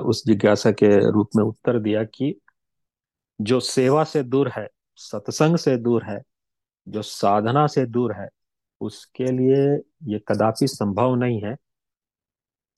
[0.00, 2.34] उस जिज्ञासा के रूप में उत्तर दिया कि
[3.40, 4.66] जो सेवा से दूर है,
[4.98, 6.20] सत्संग से दूर है,
[6.86, 8.28] जो साधना से दूर है
[8.80, 11.56] उसके लिए ये कदापि संभव नहीं है।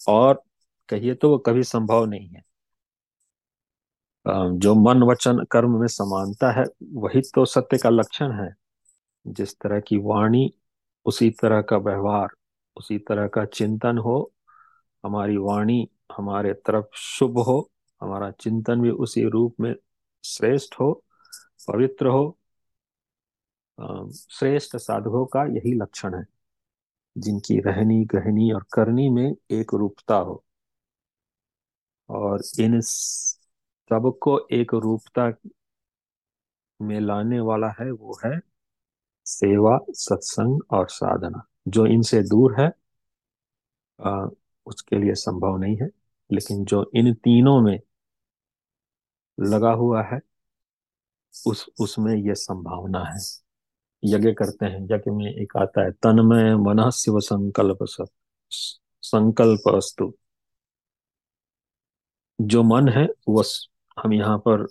[0.08, 0.42] और
[0.88, 2.42] कहिए तो वो कभी संभव नहीं है।
[4.28, 8.54] जो मन वचन कर्म में समानता है, वही तो सत्य का लक्षण है।
[9.26, 10.52] जिस तरह की वाणी,
[11.04, 12.28] उसी तरह का व्यवहार,
[12.76, 14.32] उसी तरह का चिंतन हो,
[15.04, 15.88] हमारी वाणी
[16.18, 19.74] हमारे तरफ़ शुभ हो, हमारा चिंतन भी उसी रूप में
[20.24, 21.04] श्रेष्ठ हो,
[21.68, 22.38] पवित्र हो
[23.78, 26.24] श्रेष्ठ साधकों का यही लक्षण है
[27.16, 30.44] जिनकी रहनी गहनी और करनी में एक रूपता हो।
[32.08, 35.28] और इन सबको एक रूपता
[36.80, 38.38] में लाने वाला है वो है
[39.26, 42.70] सेवा सत्संग और साधना। जो इनसे दूर है
[43.98, 44.26] आ,
[44.66, 45.88] उसके लिए संभव नहीं है
[46.30, 47.78] लेकिन जो इन तीनों में
[49.38, 50.20] लगा हुआ है
[51.34, 53.18] उस उसमें यह संभावना है।
[54.02, 57.78] यज्ञ करते हैं, यज्ञ में एक आता है, तन्मय मन शिव संकल्प
[59.02, 60.12] संकल्प अस्तु।
[62.38, 63.44] जो मन है वह
[63.96, 64.66] हम यहाँ पर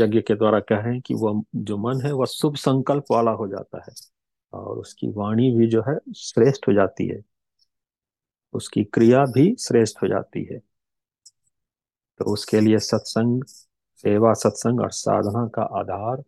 [0.00, 3.78] यज्ञ के द्वारा कहें कि वह जो मन है वह शुभ संकल्प वाला हो जाता
[3.78, 3.94] है
[4.52, 7.20] और उसकी वाणी भी जो है, श्रेष्ठ हो जाती है।
[8.52, 10.58] उसकी क्रिया भी श्रेष्ठ हो जाती है।
[12.18, 13.44] तो उसके लिए सत्संग,
[14.02, 16.22] सेवा सत्संग और साधना का आधार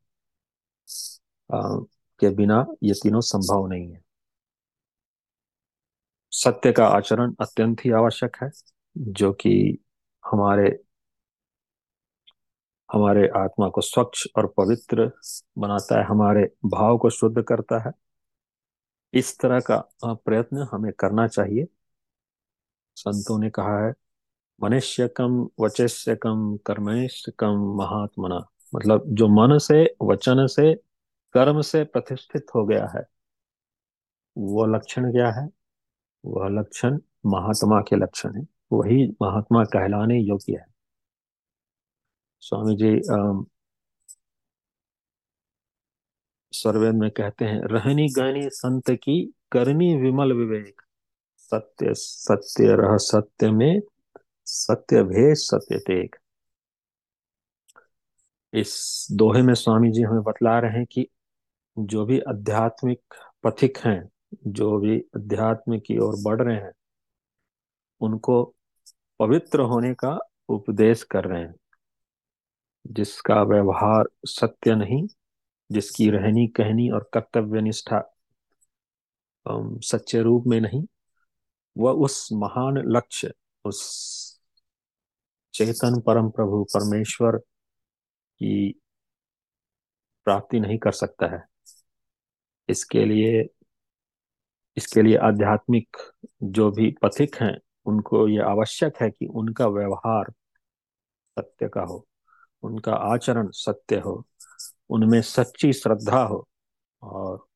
[1.53, 4.05] के बिना ये तीनों संभव नहीं है।
[6.31, 8.51] सत्य का आचरण अत्यंत ही आवश्यक है,
[8.99, 9.79] जो कि
[10.25, 10.85] हमारे
[12.93, 15.11] हमारे आत्मा को स्वच्छ और पवित्र
[15.59, 17.93] बनाता है, हमारे भाव को शुद्ध करता है।
[19.15, 21.67] इस तरह का प्रयत्न हमें करना चाहिए।
[22.97, 23.93] संतों ने कहा है
[24.63, 28.41] मनुष्य कम वचस्य कम कर्मेश कम महात्मना।
[28.75, 30.75] मतलब जो मन से, वचन से
[31.35, 33.03] कर्म से प्रतिष्ठित हो गया है।
[34.37, 35.49] वो लक्षण क्या है?
[36.25, 40.67] वह लक्षण महात्मा के लक्षण है। वही महात्मा कहलाने योग्य है।
[42.43, 43.01] स्वामी जी
[46.53, 50.83] सर्वेद में कहते हैं, रहनी गहनी संत की करनी विमल विवेक।
[51.39, 53.81] सत्य सत्य रह सत्य में
[54.47, 56.17] सत्य भेद सत्य टेक
[58.53, 61.09] इस दोहे में स्वामी जी हमें बतला रहे हैं कि
[61.79, 64.09] जो भी आध्यात्मिक पथिक हैं,
[64.47, 66.73] जो भी अध्यात्म की ओर बढ़ रहे हैं,
[68.01, 68.55] उनको
[69.19, 70.19] पवित्र होने का
[70.49, 71.55] उपदेश कर रहे हैं।
[72.87, 75.07] जिसका व्यवहार सत्य नहीं,
[75.73, 78.17] जिसकी रहनी, कहनी और कर्तव्य निष्ठा
[79.49, 80.87] सच्चे रूप में नहीं,
[81.79, 83.33] वह उस महान लक्ष्य,
[83.65, 84.41] उस
[85.55, 87.37] चेतन परम प्रभु परमेश्वर
[88.39, 88.81] की
[90.25, 91.54] प्राप्ति नहीं कर सकता है।
[92.69, 93.49] इसके लिए
[94.77, 95.97] इसके लिए आध्यात्मिक
[96.43, 97.57] जो भी पथिक हैं,
[97.87, 100.33] उनको ये आवश्यक है कि उनका व्यवहार
[101.37, 102.07] सत्य का हो,
[102.63, 104.25] उनका आचरण सत्य हो,
[104.91, 106.47] उनमें सच्ची श्रद्धा हो
[107.03, 107.47] और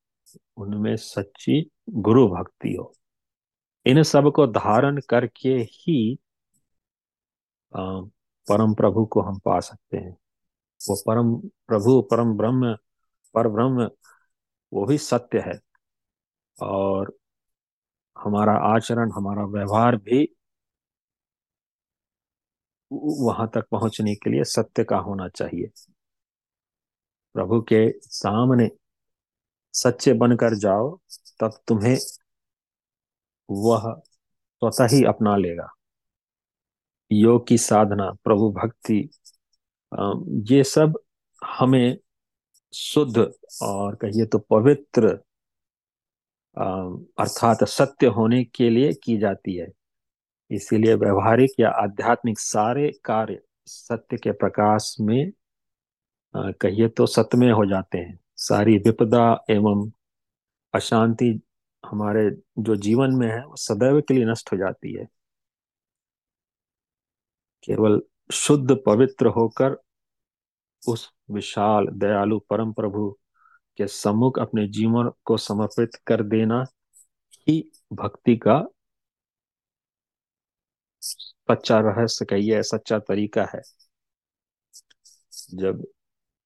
[0.56, 2.92] उनमें सच्ची गुरु भक्ति हो।
[3.86, 6.18] इन सबको धारण करके ही
[7.72, 10.16] परम प्रभु को हम पा सकते हैं।
[10.80, 11.36] वो परम
[11.66, 12.74] प्रभु, परम ब्रह्म
[13.34, 13.90] पर ब्रह्म
[14.72, 15.58] वो भी सत्य है।
[16.62, 17.12] और
[18.16, 20.26] हमारा आचरण, हमारा व्यवहार भी
[22.92, 25.66] वहाँ तक पहुँचने के लिए सत्य का होना चाहिए।
[27.34, 28.68] प्रभु के सामने
[29.74, 30.96] सच्चे बनकर जाओ,
[31.40, 31.96] तब तुम्हें
[33.50, 33.92] वह
[34.62, 35.68] स्वतः ही अपना लेगा।
[37.10, 39.08] योग की साधना, प्रभु भक्ति
[40.52, 40.98] ये सब
[41.42, 41.96] हमें
[42.72, 43.18] शुद्ध
[43.62, 45.08] और कहिए तो पवित्र
[46.56, 49.66] अर्थात सत्य होने के लिए की जाती है।
[50.50, 55.30] इसीलिए व्यवहारिक या आध्यात्मिक सारे कार्य सत्य के प्रकाश में
[56.34, 59.90] कहिए तो सत्य में हो जाते हैं। सारी विपदा एवं
[60.74, 61.40] अशांति
[61.84, 65.04] हमारे जो जीवन में है, वो सदैव के लिए नष्ट हो जाती है।
[67.64, 68.00] केवल
[68.32, 69.76] शुद्ध पवित्र होकर
[70.89, 73.11] उस विशाल दयालु परम प्रभु
[73.76, 76.64] के सम्मुख अपने जीवन को समर्पित कर देना
[77.49, 78.62] ही भक्ति का
[81.03, 83.61] सच्चा रहस्य कहिए सच्चा तरीका है।
[85.55, 85.87] जब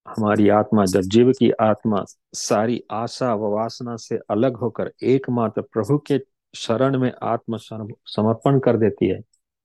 [0.09, 2.05] हमारी आत्मा, जब जीव की आत्मा
[2.35, 6.19] सारी आशा व वासना से अलग होकर एकमात्र प्रभु के
[6.55, 9.21] शरण में आत्म समर्पण कर देती है,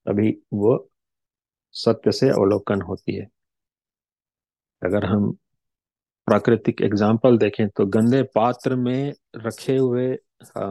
[0.06, 0.90] तभी वो
[1.72, 3.28] सत्य से अवलोकन होती है।
[4.84, 5.32] अगर हम
[6.28, 10.14] प्राकृतिक एग्ज़ाम्पल देखें तो गंदे पात्र में रखे हुए
[10.58, 10.64] आ,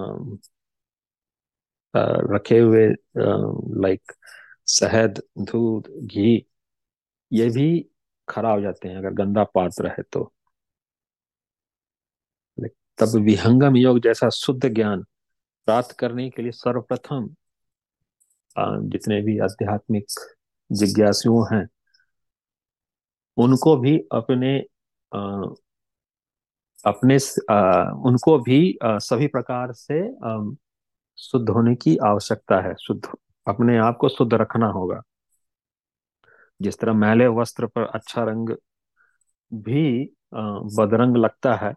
[1.95, 2.89] आ, रखे हुए
[3.81, 4.13] लाइक
[4.69, 6.47] शहद दूध घी
[7.33, 7.91] ये भी
[8.29, 10.33] खराब हो जाते हैं अगर गंदा पात्र है तो।
[12.99, 15.03] तब विहंगम योग जैसा शुद्ध ज्ञान
[15.67, 17.29] प्राप्त करने के लिए सर्वप्रथम
[18.89, 20.07] जितने भी आध्यात्मिक
[20.73, 21.67] जिज्ञासुओं हैं
[23.37, 24.59] उनको भी अपने
[25.15, 25.43] आ,
[26.87, 27.19] अपने
[27.51, 30.01] आ, उनको भी आ, सभी प्रकार से
[31.19, 33.09] शुद्ध होने की आवश्यकता है। शुद्ध
[33.49, 35.03] अपने आप को शुद्ध रखना होगा।
[36.63, 38.57] जिस तरह मैले वस्त्र पर अच्छा रंग
[39.55, 40.13] भी
[40.79, 41.75] बदरंग लगता है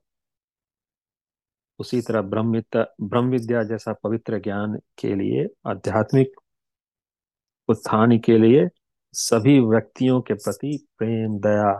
[1.79, 2.63] उसी तरह ब्रह्म
[3.01, 6.31] ब्रह्म विद्या जैसा पवित्र ज्ञान के लिए आध्यात्मिक
[7.67, 8.67] उत्थान के लिए
[9.13, 11.71] सभी व्यक्तियों के प्रति प्रेम, दया,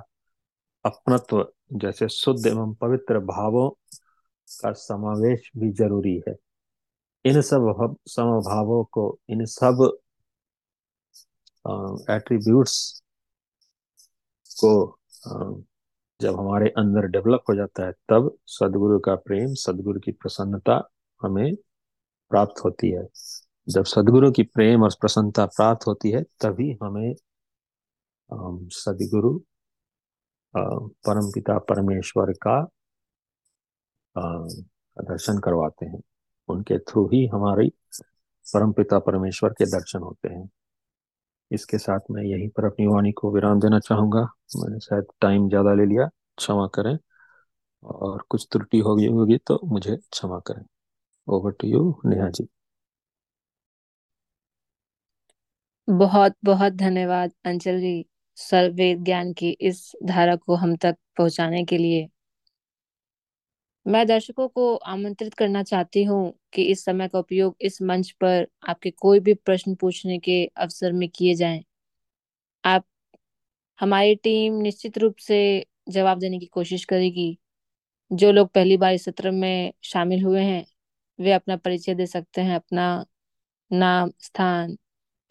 [0.85, 3.69] अपनत्व जैसे शुद्ध एवं पवित्र भावों
[4.49, 6.35] का समावेश भी ज़रूरी है।
[7.25, 9.99] इन सब समभावों को, इन सब
[12.09, 13.03] एट्रीब्यूट्स
[14.63, 14.71] को
[16.19, 20.81] जब हमारे अंदर डेवलप हो जाता है, तब सदगुरु का प्रेम, सदगुरु की प्रसन्नता
[21.21, 21.55] हमें
[22.31, 23.07] प्राप्त होती है।
[23.69, 27.13] जब सदगुरु की प्रेम और प्रसन्नता प्राप्त होती है, तभी हमें
[28.73, 29.39] सदगुरु
[30.53, 32.59] परम पिता परमेश्वर का
[34.97, 36.01] दर्शन करवाते हैं।
[36.49, 37.69] उनके थ्रू ही हमारी
[38.45, 40.49] परम पिता परमेश्वर के दर्शन होते हैं।
[41.51, 44.21] इसके साथ मैं यहीं पर अपनी वाणी को विराम देना चाहूँगा।
[44.57, 46.97] मैंने शायद टाइम ज़्यादा ले लिया, क्षमा करें।
[47.83, 50.63] और कुछ त्रुटि होगी होगी तो मुझे क्षमा करें।
[51.27, 52.47] Over to you Neha ji.
[55.89, 58.05] बहुत बहुत धन्यवाद अंचल जी
[58.37, 62.09] सर्वेद ज्ञान की इस धारा को हम तक पहुँचाने के लिए।
[63.85, 68.47] मैं दर्शकों को आमंत्रित करना चाहती हूँ कि इस समय का उपयोग इस मंच पर
[68.69, 71.63] आपके कोई भी प्रश्न पूछने के अवसर में किए जाएँ।
[72.63, 72.85] आप
[73.79, 77.37] हमारी टीम निश्चित रूप से जवाब देने की कोशिश करेगी।
[78.11, 80.65] जो लोग पहली बार इस सत्र में शामिल हुए हैं,
[81.19, 83.05] वे अपना परिचय दे सकते हैं, अपना
[83.71, 84.77] नाम, स्थान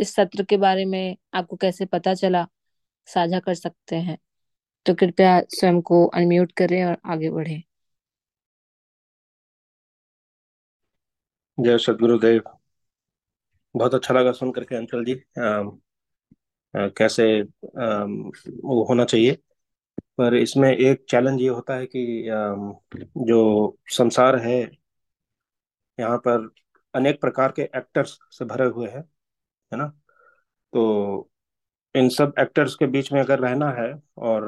[0.00, 2.46] इस सत्र के बारे में आपको कैसे पता चला
[3.08, 4.18] साझा कर सकते हैं।
[4.86, 7.62] तो कृपया स्वयं को अनम्यूट करें और आगे बढ़े।
[11.58, 12.42] जय सदगुरुदेव।
[13.74, 15.42] बहुत अच्छा लगा सुन करके अंचल जी। आ,
[16.74, 18.04] आ, कैसे आ,
[18.64, 19.38] वो होना चाहिए।
[20.18, 22.54] पर इसमें एक चैलेंज ये होता है कि आ,
[23.18, 24.58] जो संसार है
[25.98, 26.48] यहाँ पर
[26.94, 29.04] अनेक प्रकार के एक्टर्स से भरे हुए हैं।
[29.72, 29.86] है ना?
[30.72, 31.30] तो
[31.94, 33.88] इन सब एक्टर्स के बीच में अगर रहना है
[34.20, 34.46] और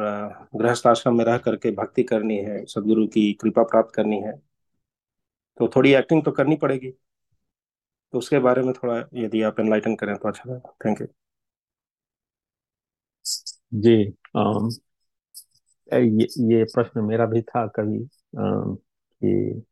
[0.57, 4.41] गृहस्थ आश्रम में रह करके भक्ति करनी है सदगुरु की कृपा प्राप्त करनी है
[5.61, 6.93] तो थोड़ी एक्टिंग तो करनी पड़ेगी।
[8.13, 11.07] तो उसके बारे में थोड़ा यदि आप एनलाइटन करें तो अच्छा लगेगा थैंक यू
[13.77, 13.95] जी
[14.37, 14.69] आम,
[15.89, 17.99] ये ये प्रश्न मेरा भी था कभी
[18.37, 19.63] कि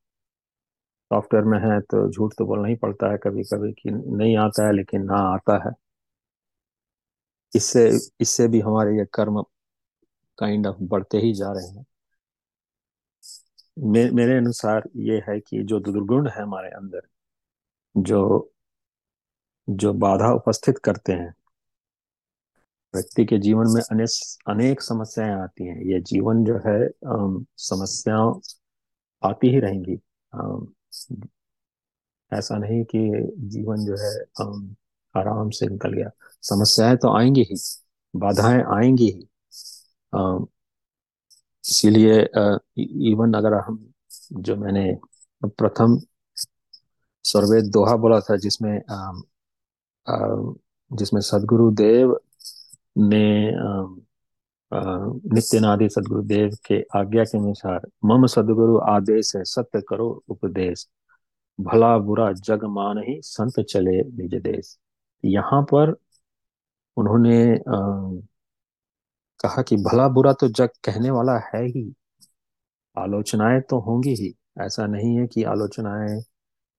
[1.11, 4.66] सॉफ्टवेयर में है तो झूठ तो बोलना ही पड़ता है कभी कभी कि नहीं आता
[4.66, 5.72] है लेकिन हाँ आता है।
[7.52, 7.82] इससे
[8.20, 9.42] इससे भी हमारे ये कर्म
[10.38, 11.84] काइंड ऑफ़ बढ़ते ही जा रहे हैं।
[13.76, 17.00] मे, मेरे अनुसार ये है कि जो दुर्गुण है हमारे अंदर
[17.94, 18.20] जो
[19.68, 21.32] जो बाधा उपस्थित करते हैं
[22.94, 24.11] व्यक्ति के जीवन में अनेक
[24.46, 26.78] अनेक समस्याएँ आती हैं। ये जीवन जो है
[27.61, 28.32] समस्याओं
[29.22, 29.98] आती ही रहेंगी।
[32.32, 32.99] ऐसा नहीं कि
[33.51, 34.12] जीवन जो है
[35.14, 36.11] आराम से निकल गया।
[36.42, 37.57] समस्याएँ तो आएँगी ही,
[38.14, 39.28] बाधाएँ आएँगी ही।
[41.64, 42.18] इसीलिए
[43.12, 43.78] इवन अगर हम,
[44.32, 44.84] जो मैंने
[45.42, 45.99] प्रथम
[47.24, 48.80] सर्वे दोहा बोला था, जिसमें
[50.90, 52.18] जिसमें सदगुरु देव
[52.96, 53.24] ने
[54.72, 60.86] नित्यनादि सदगुरुदेव के आज्ञा के अनुसार मम सदगुरु आदेश है सत्य करो उपदेश।
[61.58, 64.76] भला बुरा जग मान ही संत चले निज देश।
[65.24, 65.94] यहाँ पर
[66.96, 67.78] उन्होंने आ,
[69.40, 71.92] कहा कि भला बुरा तो जग कहने वाला है ही
[72.96, 76.18] आलोचनाएँ तो होंगी ही ऐसा नहीं है कि आलोचनाएँ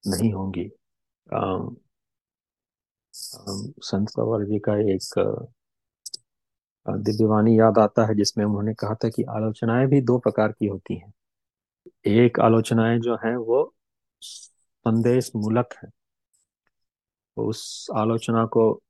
[0.04, 0.70] नहीं होंगी।
[3.82, 5.02] संत पवार जी का एक
[6.86, 10.96] दिव्यवाणी याद आता है जिसमें उन्होंने कहा था कि आलोचनाएँ भी दो प्रकार की होती
[10.96, 11.14] हैं।
[12.06, 13.74] एक आलोचनाएँ जो हैं वो
[14.22, 15.90] संदेश मूलक है।
[17.38, 18.82] उस आलोचना को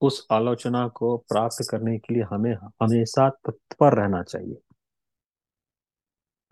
[0.00, 4.56] उस आलोचना को प्राप्त करने के लिए हमें हमेशा तत्पर रहना चाहिए।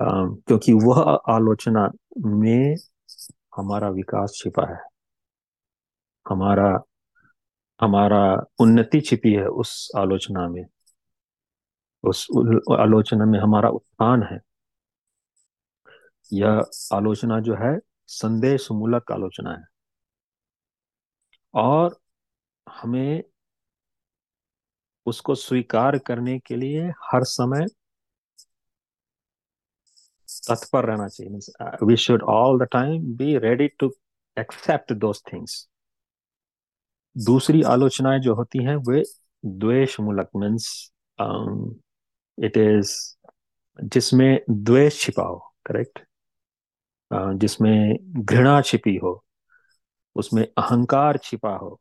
[0.00, 0.06] आ,
[0.46, 1.90] क्योंकि वह आलोचना
[2.26, 2.76] में
[3.56, 4.80] हमारा विकास छिपा है।
[6.26, 6.84] हमारा
[7.80, 10.64] हमारा उन्नति छिपी है उस आलोचना में।
[12.04, 12.26] उस
[12.80, 14.38] आलोचना में हमारा उत्थान है।
[16.32, 16.62] यह
[16.92, 19.64] आलोचना जो है संदेश मूलक आलोचना है।
[21.54, 21.96] और
[22.68, 23.22] हमें
[25.06, 27.66] उसको स्वीकार करने के लिए हर समय
[30.48, 33.90] तत्पर रहना चाहिए। We should all the time be ready to
[34.38, 35.68] accept those things
[37.16, 39.02] दूसरी आलोचनाएँ जो होती हैं वे
[39.44, 40.92] द्वेष मूलक मीन्स
[42.38, 43.16] इट इज़
[43.84, 45.98] जिसमें द्वेष छिपा हो करेक्ट
[47.10, 49.24] uh, जिसमें घृणा छिपी हो
[50.16, 51.80] उसमें अहंकार छिपा हो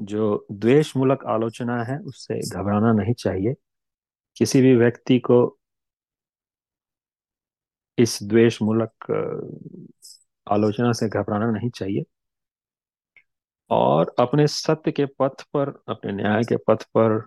[0.00, 3.54] जो द्वेष मूलक आलोचना है उससे घबराना नहीं चाहिए।
[4.36, 5.58] किसी भी व्यक्ति को
[7.98, 9.10] इस द्वेष मूलक
[10.46, 12.04] आलोचना से घबराना नहीं चाहिए।
[13.70, 17.20] और अपने सत्य के पथ पर, अपने न्याय के पथ पर,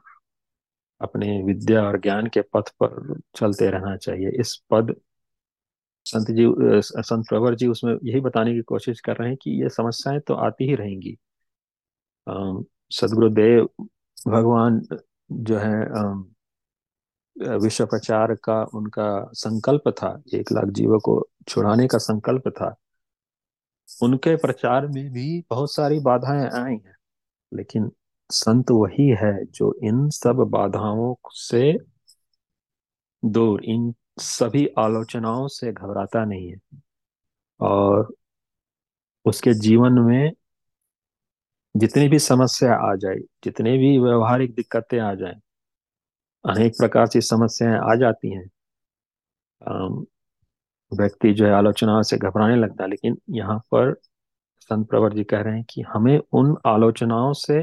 [1.02, 4.96] अपने विद्या और ज्ञान के पथ पर चलते रहना चाहिए। इस पद,
[6.06, 6.46] संत जी
[6.84, 10.34] संत प्रवर जी उसमें यही बताने की कोशिश कर रहे हैं कि ये समस्याएँ तो
[10.46, 11.18] आती ही रहेंगी।
[12.92, 13.68] सदगुरुदेव
[14.28, 14.82] भगवान
[15.32, 15.76] जो है
[17.60, 22.76] विश्व प्रचार का उनका संकल्प था। एक लाख जीवों को छुड़ाने का संकल्प था।
[24.04, 26.96] उनके प्रचार में भी बहुत सारी बाधाएँ आई हैं,
[27.54, 27.92] लेकिन
[28.30, 31.78] संत वही है जो इन सब बाधाओं से
[33.26, 36.58] दूर, इन सभी आलोचनाओं से घबराता नहीं है।
[37.60, 38.14] और
[39.26, 40.32] उसके जीवन में
[41.76, 45.36] जितनी भी समस्या आ जाए, जितने भी व्यवहारिक दिक्कतें आ जाए,
[46.46, 48.50] अनेक प्रकार की समस्याएँ आ जाती हैं।
[50.92, 53.94] व्यक्ति जो है आलोचना से घबराने लगता है, लेकिन यहाँ पर
[54.62, 57.60] संत प्रवर जी कह रहे हैं कि हमें उन आलोचनाओं से,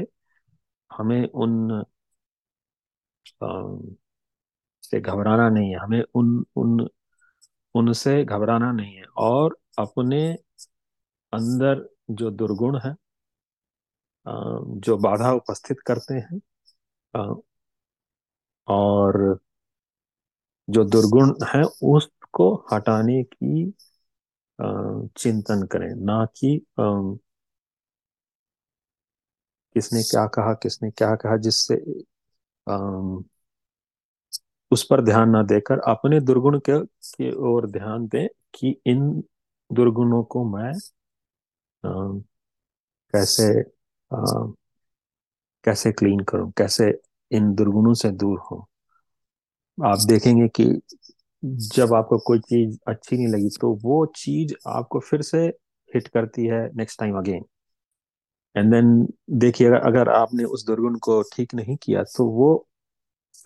[0.91, 1.83] हमें उन
[4.83, 6.87] से घबराना नहीं है, हमें उन उन,
[7.75, 10.21] उनसे घबराना नहीं है और अपने
[11.33, 12.95] अंदर जो दुर्गुण है
[14.79, 16.39] जो बाधा उपस्थित करते हैं
[18.67, 19.17] और
[20.67, 21.63] जो दुर्गुण है
[22.33, 23.71] उसको हटाने की
[25.17, 26.59] चिंतन करें ना कि
[29.75, 31.75] किसने क्या कहा किसने क्या कहा जिससे
[34.71, 39.09] उस पर ध्यान ना देकर अपने दुर्गुण के की ओर ध्यान दें कि इन
[39.69, 40.71] दुर्गुणों को मैं
[41.83, 41.89] आ,
[43.13, 43.47] कैसे
[44.11, 44.17] आ,
[45.65, 46.89] कैसे क्लीन करूँ कैसे
[47.31, 48.65] इन दुर्गुणों से दूर हो।
[49.77, 50.63] आप देखेंगे कि
[51.43, 55.45] जब आपको कोई चीज़ अच्छी नहीं लगी तो वो चीज़ आपको फिर से
[55.89, 57.43] हिट करती है next time again
[58.55, 59.07] and then
[59.39, 62.55] देखिए, अगर आपने उस दुर्गुण को ठीक नहीं किया तो वो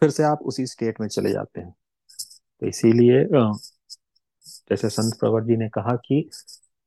[0.01, 1.71] फिर से आप उसी स्टेट में चले जाते हैं।
[2.61, 3.25] तो इसीलिए
[4.69, 6.21] जैसे संत प्रवर जी ने कहा कि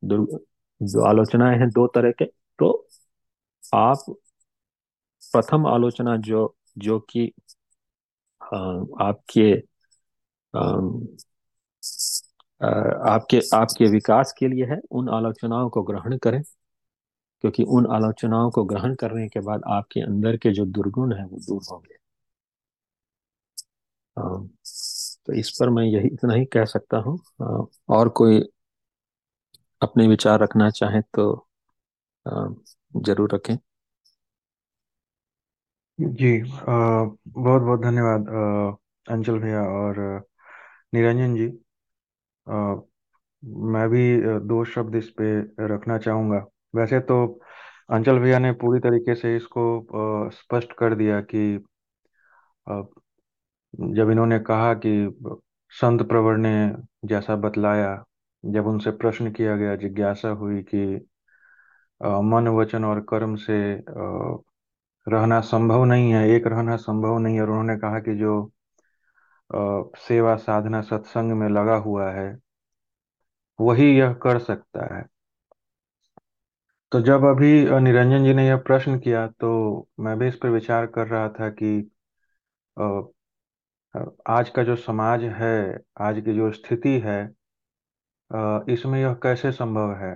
[0.02, 2.24] जो आलोचनाएँ हैं दो तरह के
[2.58, 2.70] तो
[3.74, 4.04] आप
[5.22, 6.42] प्रथम आलोचना जो
[6.78, 7.30] जो कि
[9.00, 9.50] आपके
[12.60, 16.42] आपके आपके विकास के लिए है, उन आलोचनाओं को ग्रहण करें,
[17.44, 21.38] क्योंकि उन आलोचनाओं को ग्रहण करने के बाद आपके अंदर के जो दुर्गुण है, वो
[21.48, 21.96] दूर होंगे।
[25.26, 27.18] तो इस पर मैं यही इतना ही कह सकता हूँ।
[27.88, 28.40] और कोई
[29.82, 31.26] अपने विचार रखना चाहे तो
[32.94, 33.56] ज़रूर रखें।
[35.98, 38.26] जी बहुत बहुत धन्यवाद
[39.06, 39.98] अंचल भैया और
[40.92, 41.46] निरंजन जी
[42.46, 42.74] आ,
[43.70, 44.02] मैं भी
[44.48, 45.26] दो शब्द इस पे
[45.68, 46.44] रखना चाहूँगा।
[46.76, 47.24] वैसे तो
[47.90, 49.64] अंचल भैया ने पूरी तरीके से इसको
[50.32, 51.46] स्पष्ट कर दिया कि
[53.94, 54.90] जब इन्होंने कहा कि
[55.72, 56.50] संत प्रवर ने
[57.08, 57.94] जैसा बतलाया
[58.44, 60.84] जब उनसे प्रश्न किया गया जिज्ञासा हुई कि
[62.24, 63.56] मन वचन और कर्म से
[65.06, 68.32] रहना संभव नहीं है एक रहना संभव नहीं है और उन्होंने कहा कि जो
[69.50, 72.28] सेवा साधना सत्संग में लगा हुआ है,
[73.58, 75.04] वही यह कर सकता है।
[76.92, 77.48] तो जब अभी
[77.80, 79.48] निरंजन जी ने यह प्रश्न किया तो
[80.00, 81.90] मैं भी इस पर विचार कर रहा था कि
[84.28, 87.20] आज का जो समाज है, आज की जो स्थिति है
[88.70, 90.14] इसमें यह कैसे संभव है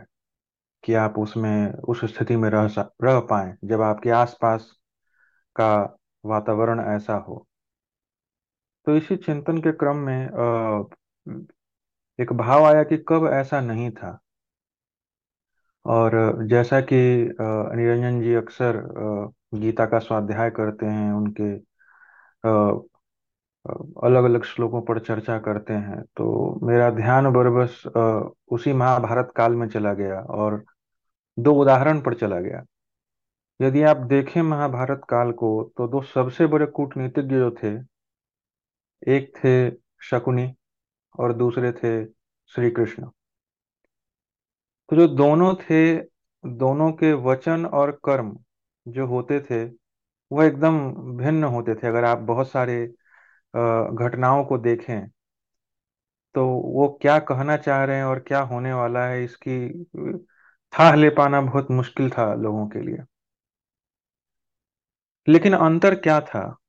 [0.85, 2.69] कि आप उसमें, उस स्थिति में रह
[3.05, 4.71] रह पाए, जब आपके आसपास
[5.57, 5.73] का
[6.25, 7.47] वातावरण ऐसा हो?
[8.87, 10.87] तो इसी चिंतन के क्रम में
[12.19, 14.19] एक भाव आया कि कब ऐसा नहीं था।
[15.85, 16.13] और
[16.49, 16.97] जैसा कि
[17.41, 18.77] निरंजन जी अक्सर
[19.55, 21.53] गीता का स्वाध्याय करते हैं, उनके
[24.07, 27.83] अलग अलग श्लोकों पर चर्चा करते हैं तो मेरा ध्यान बरबस
[28.53, 30.63] उसी महाभारत काल में चला गया और
[31.39, 32.63] दो उदाहरण पर चला गया।
[33.61, 37.77] यदि आप देखें महाभारत काल को तो दो सबसे बड़े कूटनीतिज्ञ जो थे
[39.03, 39.53] एक थे
[40.09, 40.53] शकुनी
[41.15, 42.05] और दूसरे थे
[42.53, 43.05] श्री कृष्ण
[44.89, 45.97] तो जो दोनों थे,
[46.45, 48.37] दोनों के वचन और कर्म
[48.87, 49.65] जो होते थे
[50.31, 50.79] वह एकदम
[51.19, 52.85] भिन्न होते थे। अगर आप बहुत सारे
[53.55, 55.09] घटनाओं को देखें
[56.35, 59.85] तो वो क्या कहना चाह रहे हैं और क्या होने वाला है, इसकी,
[60.73, 62.99] था ले पाना बहुत मुश्किल था लोगों के लिए।
[65.29, 66.60] लेकिन अंतर क्या था?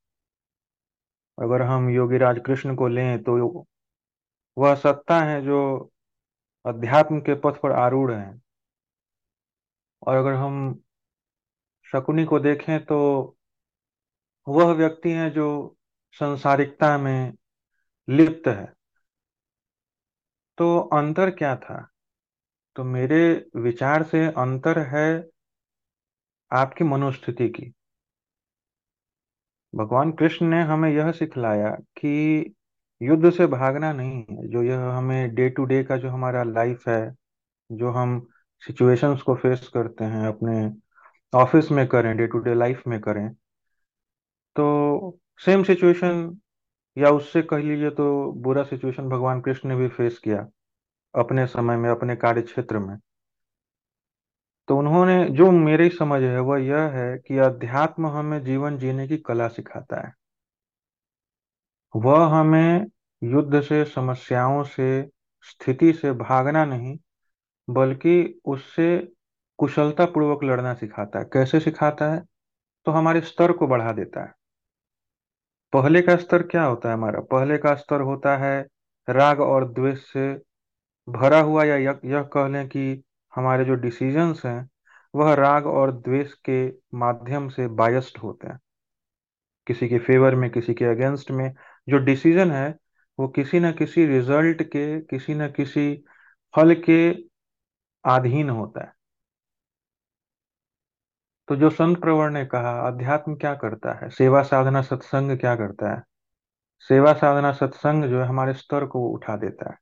[1.42, 3.66] अगर हम योगी राज कृष्ण को लें तो
[4.56, 5.60] वह सत्ता है जो
[6.64, 8.40] अध्यात्म के पथ पर आरूढ़ है।
[10.02, 10.74] और अगर हम
[11.86, 12.98] शकुनी को देखें तो
[14.46, 15.48] वह व्यक्ति है जो
[16.16, 17.32] संसारिकता में
[18.08, 18.72] लिप्त है।
[20.58, 21.88] तो अंतर क्या था?
[22.76, 25.06] तो मेरे विचार से अंतर है
[26.50, 27.72] आपकी मनोस्थिति की।
[29.74, 32.54] भगवान कृष्ण ने हमें यह सिखलाया कि
[33.00, 36.88] युद्ध से भागना नहीं है, जो यह हमें डे टू डे का जो हमारा लाइफ
[36.88, 37.14] है,
[37.70, 38.20] जो हम
[38.62, 40.70] सिचुएशंस को फेस करते हैं, अपने
[41.32, 43.28] ऑफ़िस में करें डे टू डे लाइफ में करें
[44.56, 46.36] तो सेम सिचुएशन
[46.96, 50.46] या उससे कह लीजिए तो बुरा सिचुएशन भगवान कृष्ण ने भी फेस किया
[51.14, 52.96] अपने समय में, अपने कार्य क्षेत्र में।
[54.68, 59.16] तो उन्होंने जो मेरी समझ है वह यह है कि अध्यात्म हमें जीवन जीने की
[59.16, 60.12] कला सिखाता है।
[61.96, 62.86] वह हमें
[63.24, 65.10] युद्ध से समस्याओं से
[65.42, 66.98] स्थिति से भागना नहीं
[67.70, 69.12] बल्कि उससे
[69.58, 72.22] कुशलता पूर्वक लड़ना सिखाता है। कैसे सिखाता है?
[72.86, 74.32] तो हमारे स्तर को बढ़ा देता है।
[75.72, 77.20] पहले का स्तर क्या होता है हमारा?
[77.20, 78.66] पहले का स्तर होता है
[79.10, 80.42] राग और द्वेष से
[81.08, 83.02] भरा हुआ या यह, कह लें कि
[83.34, 84.70] हमारे जो डिसीजंस हैं,
[85.14, 88.60] वह राग और द्वेष के माध्यम से बायस्ड होते हैं।
[89.66, 91.54] किसी के फेवर में, किसी के अगेंस्ट में,
[91.88, 92.78] जो डिसीज़न है,
[93.18, 96.04] वो किसी न किसी रिज़ल्ट के, किसी न किसी
[96.56, 97.12] फल के
[98.04, 98.92] अधीन होता है।
[101.48, 104.10] तो जो संत प्रवर ने कहा, अध्यात्म क्या करता है?
[104.10, 106.02] सेवा साधना सत्संग क्या करता है?
[106.80, 109.78] सेवा साधना सत्संग जो है, हमारे स्तर को उठा देता है।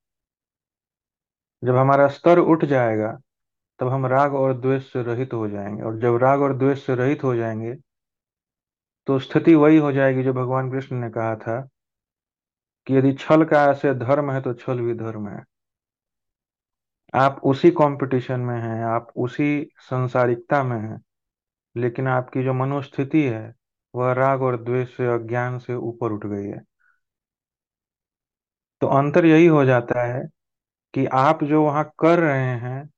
[1.65, 3.19] जब हमारा स्तर उठ जाएगा
[3.81, 6.95] तब हम राग और द्वेष से रहित हो जाएँगे। और जब राग और द्वेष से
[6.95, 7.75] रहित हो जाएँगे
[9.09, 11.61] तो स्थिति वही हो जाएगी जो भगवान कृष्ण ने कहा था
[12.87, 15.43] कि यदि छल का ऐसे धर्म है तो छल भी धर्म है।
[17.15, 21.01] आप उसी कंपटीशन में हैं, आप उसी संसारिकता में हैं,
[21.77, 23.55] लेकिन आपकी जो मनोस्थिति है,
[23.95, 26.61] वह राग और द्वेष से, अज्ञान से ऊपर उठ गई है।
[28.83, 30.23] तो अंतर यही हो जाता है
[30.95, 32.89] कि आप जो वहाँ कर रहे हैं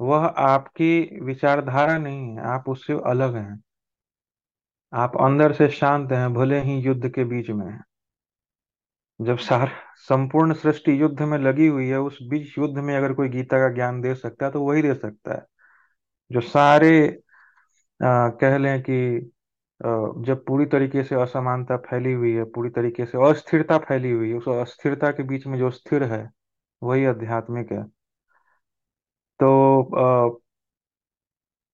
[0.00, 3.62] वह आपकी विचारधारा नहीं है आप उससे अलग हैं।
[4.92, 7.84] आप अंदर से शांत हैं भले ही युद्ध के बीच में हैं।
[9.20, 13.28] जब सार संपूर्ण सृष्टि युद्ध में लगी हुई है उस बीच युद्ध में अगर कोई
[13.28, 15.44] गीता का ज्ञान दे सकता है तो वही दे सकता है।
[16.30, 17.22] जो सारे
[18.00, 19.30] आ, कह लें कि
[19.80, 19.88] आ,
[20.24, 24.36] जब पूरी तरीके से असमानता फैली हुई है पूरी तरीके से अस्थिरता फैली हुई है
[24.36, 26.28] उस अस्थिरता के बीच में जो स्थिर है
[26.82, 27.97] वही आध्यात्मिक है।
[29.40, 29.48] तो
[29.96, 30.38] आ,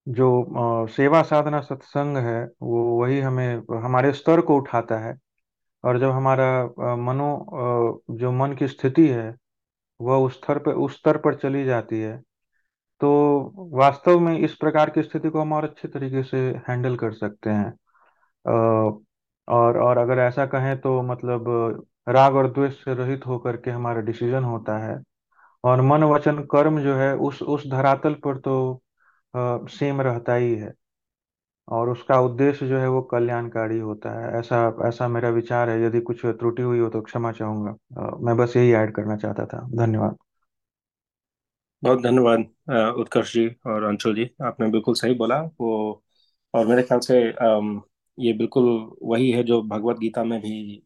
[0.06, 5.14] जो सेवा साधना सत्संग है वो वही हमें हमारे स्तर को उठाता है।
[5.84, 6.46] और जब हमारा
[6.98, 7.28] मनो
[8.12, 9.34] जो मन की स्थिति है
[10.00, 12.16] वह उस स्तर पर उस स्तर पर चली जाती है
[13.00, 13.10] तो
[13.78, 16.38] वास्तव में इस प्रकार की स्थिति को हम और अच्छे तरीके से
[16.68, 17.70] हैंडल कर सकते हैं।
[18.44, 19.00] अ,
[19.48, 21.46] और और अगर ऐसा कहें तो मतलब
[22.08, 24.96] राग और द्वेष से रहित होकर के हमारा डिसीज़न होता है।
[25.64, 28.82] और मन वचन कर्म जो है, उस उस धरातल पर तो
[29.70, 30.72] सेम रहता ही है।
[31.68, 36.00] और उसका उद्देश्य जो है, वो कल्याणकारी होता है। ऐसा ऐसा मेरा विचार है। यदि
[36.02, 37.76] कुछ त्रुटि हुई हो तो क्षमा चाहूँगा।
[38.22, 40.16] मैं बस यही ऐड करना चाहता था। धन्यवाद।
[41.82, 42.40] बहुत धन्यवाद
[42.98, 46.02] उत्कर्ष जी और अंशुल जी। आपने बिल्कुल सही बोला। वो,
[46.54, 47.18] और मेरे ख्याल से
[48.18, 48.64] ये बिल्कुल
[49.02, 50.82] वही है जो भगवत गीता में भी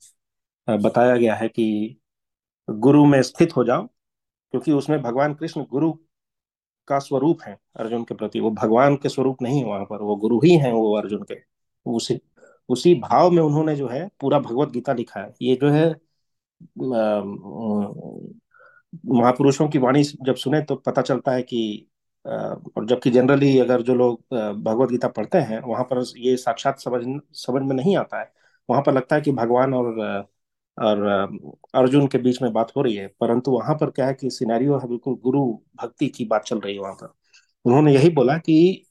[0.68, 1.66] बताया गया है कि
[2.68, 3.89] गुरु में स्थित हो जाओ
[4.55, 5.92] क्योंकि उसमें भगवान कृष्ण गुरु
[6.88, 10.38] का स्वरूप है, अर्जुन के प्रति। वो भगवान के स्वरूप नहीं वहाँ पर, वो गुरु
[10.44, 11.36] ही हैं वो अर्जुन के।
[11.86, 12.18] उसी
[12.68, 15.88] उसी भाव में उन्होंने जो है पूरा भगवत गीता लिखा है। ये जो है
[19.09, 21.86] महापुरुषों की वाणी जब सुने तो पता चलता है कि
[22.24, 24.20] और जबकि जनरली अगर जो लोग
[24.64, 27.03] भगवत गीता पढ़ते हैं, वहाँ पर ये साक्षात समझ
[27.36, 28.30] समझ में नहीं आता है।
[28.68, 30.26] वहाँ पर लगता है कि भगवान और
[30.79, 31.03] और
[31.74, 34.79] अर्जुन के बीच में बात हो रही है परंतु वहाँ पर क्या है कि सिनेरियो
[34.79, 35.45] है बिल्कुल गुरु
[35.83, 37.14] भक्ति की बात चल रही है वहाँ पर।
[37.64, 38.87] उन्होंने यही बोला कि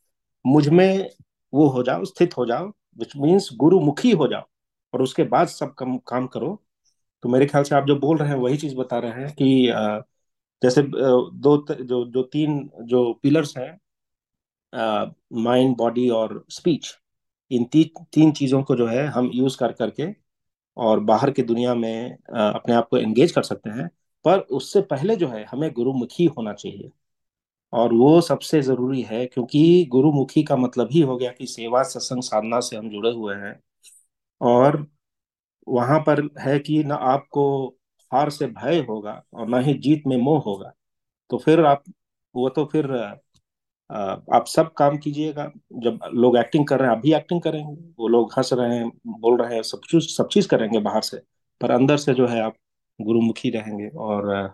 [0.46, 1.10] मुझमें
[1.54, 2.68] वो हो जाओ स्थित हो जाओ
[3.00, 4.44] विच मीन्स गुरुमुखी हो जाओ
[4.94, 6.56] और उसके बाद सब काम काम करो।
[7.24, 9.72] तो मेरे ख्याल से आप जो बोल रहे हैं वही चीज़ बता रहे हैं कि
[10.62, 13.72] जैसे दो जो जो तीन जो पिलर्स हैं
[15.36, 16.94] माइंड बॉडी और स्पीच
[17.52, 17.84] इन ती,
[18.14, 20.06] तीन चीज़ों को जो है हम यूज़ कर करके
[20.78, 23.88] और बाहर की दुनिया में अपने आप को एंगेज कर सकते हैं,
[24.26, 26.92] पर उससे पहले जो है, हमें गुरुमुखी होना चाहिए।
[27.74, 32.24] और वो सबसे ज़रूरी है, क्योंकि गुरुमुखी का मतलब ही हो गया कि सेवा, सत्संग,
[32.24, 33.60] साधना से हम जुड़े हुए हैं।
[34.42, 34.86] और
[35.68, 37.44] वहाँ पर है कि ना आपको
[38.12, 40.72] हार से भय होगा और ना ही जीत में मोह होगा।
[41.30, 41.84] तो फिर आप,
[42.36, 42.88] वो तो फिर
[43.90, 45.52] आप सब काम कीजिएगा।
[45.84, 48.90] जब लोग एक्टिंग कर रहे हैं आप भी एक्टिंग करेंगे। वो लोग हंस रहे हैं
[49.08, 51.18] बोल रहे हैं सब चीज़ सब चीज़ करेंगे बाहर से।
[51.62, 52.56] पर अंदर से जो है आप
[53.00, 54.48] गुरुमुखी रहेंगे। और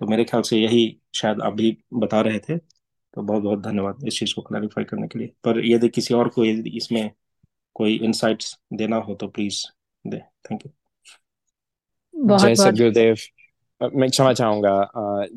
[0.00, 4.04] तो मेरे ख्याल से यही शायद आप भी बता रहे थे। तो बहुत बहुत धन्यवाद
[4.06, 7.10] इस चीज़ को क्लैरिफाई करने के लिए। पर यदि किसी और को यदि इसमें
[7.76, 9.64] कोई इंसाइट्स देना हो तो प्लीज़
[10.04, 10.72] दे। थैंक यू
[12.38, 13.16] जय सदगुरुदेव
[13.94, 14.74] मैं क्षमा चाहूँगा।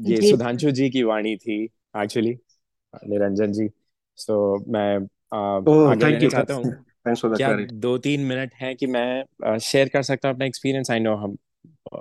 [0.10, 1.64] ये सुधांशु जी की वाणी थी
[1.98, 2.34] एक्चुअली
[2.94, 3.70] निरंजन जी।
[4.18, 4.38] सो
[4.68, 4.98] मैं
[5.68, 6.86] ओह आगे थैंक यू चाहता हूँ।
[7.36, 11.16] क्या दो तीन मिनट हैं कि मैं शेयर कर सकता हूँ अपना एक्सपीरियंस आई नो
[11.18, 11.38] हम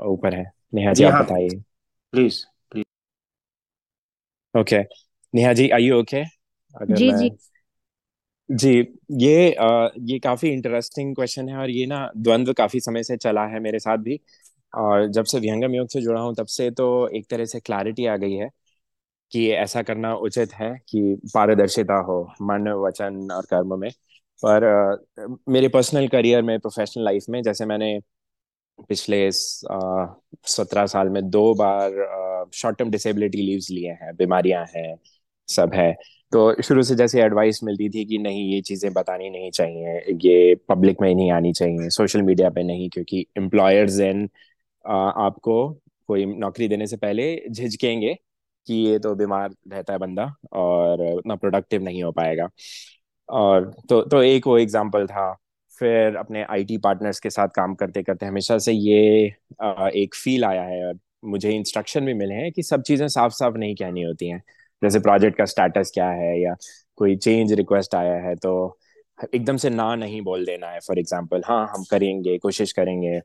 [0.06, 1.62] ऊपर है। नेहा जी आप बताइए।
[2.12, 2.86] Please please
[4.54, 4.78] okay
[5.34, 6.24] Neha ji आइए ओके
[6.92, 7.30] जी जी।
[8.48, 8.70] जी
[9.20, 13.44] ये अ, ये काफ़ी इंटरेस्टिंग क्वेश्चन है और ये ना द्वंद्व काफ़ी समय से चला
[13.46, 14.18] है मेरे साथ भी।
[14.72, 18.06] और जब से विहंगम योग से जुड़ा हूँ तब से तो एक तरह से क्लैरिटी
[18.06, 18.50] आ गई है।
[19.32, 23.90] कि ऐसा करना उचित है कि पारदर्शिता हो मन वचन और कर्म में।
[24.44, 24.64] पर
[25.18, 27.98] uh, मेरे पर्सनल करियर में प्रोफेशनल लाइफ में जैसे मैंने
[28.88, 34.94] पिछले सत्रह uh, साल में दो बार शॉर्ट टर्म डिसेबिलिटी लीव्स लिए हैं बीमारियाँ हैं
[35.48, 35.92] सब है।
[36.32, 40.54] तो शुरू से जैसे एडवाइस मिलती थी कि नहीं ये चीज़ें बतानी नहीं चाहिए ये
[40.68, 44.28] पब्लिक में नहीं आनी चाहिए सोशल मीडिया पे नहीं क्योंकि एम्प्लॉयर्स एन
[44.86, 45.72] आपको
[46.06, 48.16] कोई नौकरी देने से पहले झिझकेंगे।
[48.68, 52.48] कि ये तो बीमार रहता है बंदा और उतना प्रोडक्टिव नहीं हो पाएगा।
[53.28, 55.32] और तो तो एक वो एग्जांपल था,
[55.78, 59.00] फिर अपने आईटी पार्टनर्स के साथ काम करते करते हमेशा से ये
[59.94, 63.56] एक फील आया है और मुझे इंस्ट्रक्शन भी मिले हैं कि सब चीज़ें साफ़ साफ़
[63.56, 64.42] नहीं कहनी होती हैं।
[64.82, 66.54] जैसे प्रोजेक्ट का स्टेटस क्या है या
[66.98, 68.52] कोई चेंज रिक्वेस्ट आया है तो
[69.34, 73.20] एकदम से ना नहीं बोल देना है फॉर एग्ज़ाम्पल हाँ हम करेंगे, कोशिश करेंगे।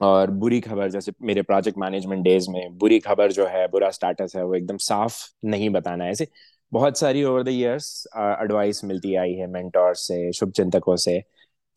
[0.00, 4.32] और बुरी खबर जैसे मेरे प्रोजेक्ट मैनेजमेंट डेज़ में बुरी खबर जो है बुरा स्टेटस
[4.36, 6.26] है वो एकदम साफ़ नहीं बताना है। ऐसे
[6.72, 11.20] बहुत सारी ओवर द इयर्स एडवाइस मिलती आई है मेंटोर से शुभ चिंतकों से।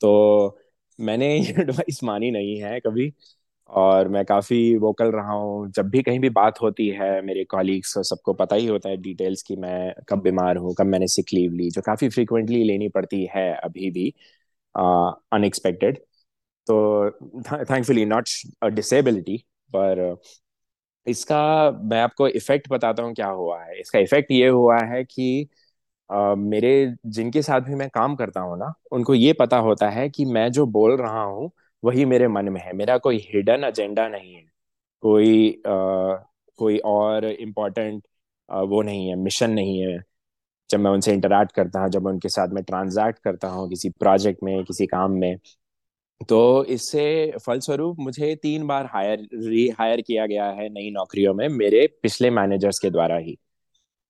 [0.01, 0.59] तो
[0.99, 3.11] मैंने ये एडवाइस मानी नहीं है कभी
[3.69, 7.93] और मैं काफ़ी वोकल रहा हूँ। जब भी कहीं भी बात होती है मेरे कॉलीग्स
[7.95, 11.33] को सबको पता ही होता है डिटेल्स कि मैं कब बीमार हूँ कब मैंने सिक
[11.33, 14.13] लीव ली जो काफ़ी फ्रिक्वेंटली लेनी पड़ती है अभी भी
[14.75, 16.03] अनएक्सपेक्टेड uh,
[16.71, 17.11] तो
[17.65, 18.29] थैंकफुली नॉट
[18.71, 19.37] डिसेबिलिटी
[19.69, 19.99] पर
[21.07, 21.39] इसका
[21.83, 25.49] मैं आपको इफ़ेक्ट बताता हूँ क्या हुआ है। इसका इफ़ेक्ट ये हुआ है कि
[26.09, 26.71] Uh, मेरे
[27.07, 30.51] जिनके साथ भी मैं काम करता हूँ ना उनको ये पता होता है कि मैं
[30.51, 31.51] जो बोल रहा हूँ
[31.83, 34.43] वही मेरे मन में है। मेरा कोई हिडन एजेंडा नहीं है।
[35.03, 35.71] कोई आ,
[36.59, 38.03] कोई और इम्पोर्टेंट
[38.49, 39.97] uh, वो नहीं है मिशन नहीं है।
[40.69, 43.89] जब मैं उनसे इंटरेक्ट करता हूँ जब मैं उनके साथ में ट्रांजैक्ट करता हूँ किसी
[43.91, 45.35] प्रोजेक्ट में किसी काम में
[46.29, 47.03] तो इससे
[47.45, 52.29] फलस्वरूप मुझे तीन बार हायर री हायर किया गया है नई नौकरियों में मेरे पिछले
[52.31, 53.35] मैनेजर्स के द्वारा ही।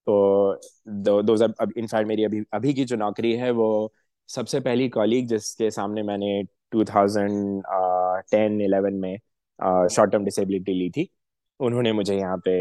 [0.07, 0.59] तो
[1.03, 3.68] दो दो अब इनफैक्ट मेरी अभी अभी की जो नौकरी है वो
[4.30, 6.43] सबसे पहली कॉलीग जिसके सामने मैंने
[6.76, 9.18] 2010 11 में
[9.89, 11.07] शॉर्ट टर्म डिसेबिलिटी ली थी,
[11.59, 12.51] उन्होंने मुझे यहाँ पे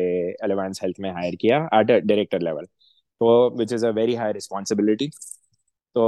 [0.44, 2.64] एलिवेंस हेल्थ में हायर किया एट डायरेक्टर लेवल
[3.20, 5.08] तो which is a very high responsibility
[5.96, 6.04] तो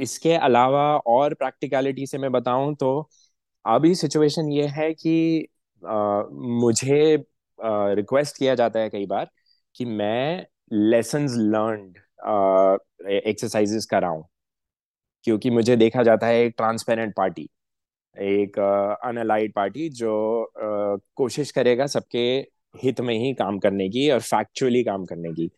[0.00, 3.10] इसके अलावा और प्रैक्टिकलिटी से मैं बताऊँ तो
[3.64, 5.48] अभी सिचुएशन ये है कि
[5.82, 7.16] आ, मुझे
[7.94, 9.30] रिक्वेस्ट किया जाता है कई बार
[9.74, 11.98] कि मैं लेसन लर्नड
[13.10, 14.22] एक्सरसाइजेस कराऊं।
[15.24, 17.48] क्योंकि मुझे देखा जाता है एक ट्रांसपेरेंट पार्टी
[18.16, 18.58] एक
[19.04, 20.12] अनअलाइड पार्टी जो
[20.56, 22.18] uh, कोशिश करेगा सबके
[22.82, 25.50] हित में ही काम करने की और फैक्चुअली काम करने की।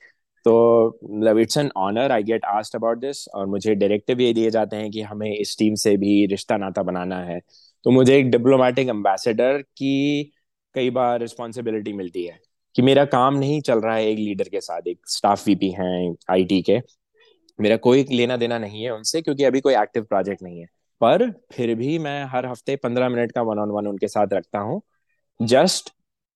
[0.46, 4.76] तो it's an honour I get asked about this और मुझे डायरेक्टिव ये दिए जाते
[4.76, 7.40] हैं कि हमें इस टीम से भी रिश्ता नाता बनाना है।
[7.86, 10.32] तो मुझे एक डिप्लोमेटिक एम्बेसडर की
[10.74, 12.38] कई बार रिस्पॉन्सिबिलिटी मिलती है
[12.74, 16.14] कि मेरा काम नहीं चल रहा है एक लीडर के साथ, एक स्टाफ वीपी हैं
[16.30, 16.78] आईटी के।
[17.58, 20.66] मेरा कोई लेना देना नहीं है उनसे क्योंकि अभी कोई एक्टिव प्रोजेक्ट नहीं है।
[21.00, 24.58] पर फिर भी मैं हर हफ़्ते पंद्रह मिनट का वन ऑन वन उनके साथ रखता
[24.58, 24.80] हूँ।
[25.40, 25.92] जस्ट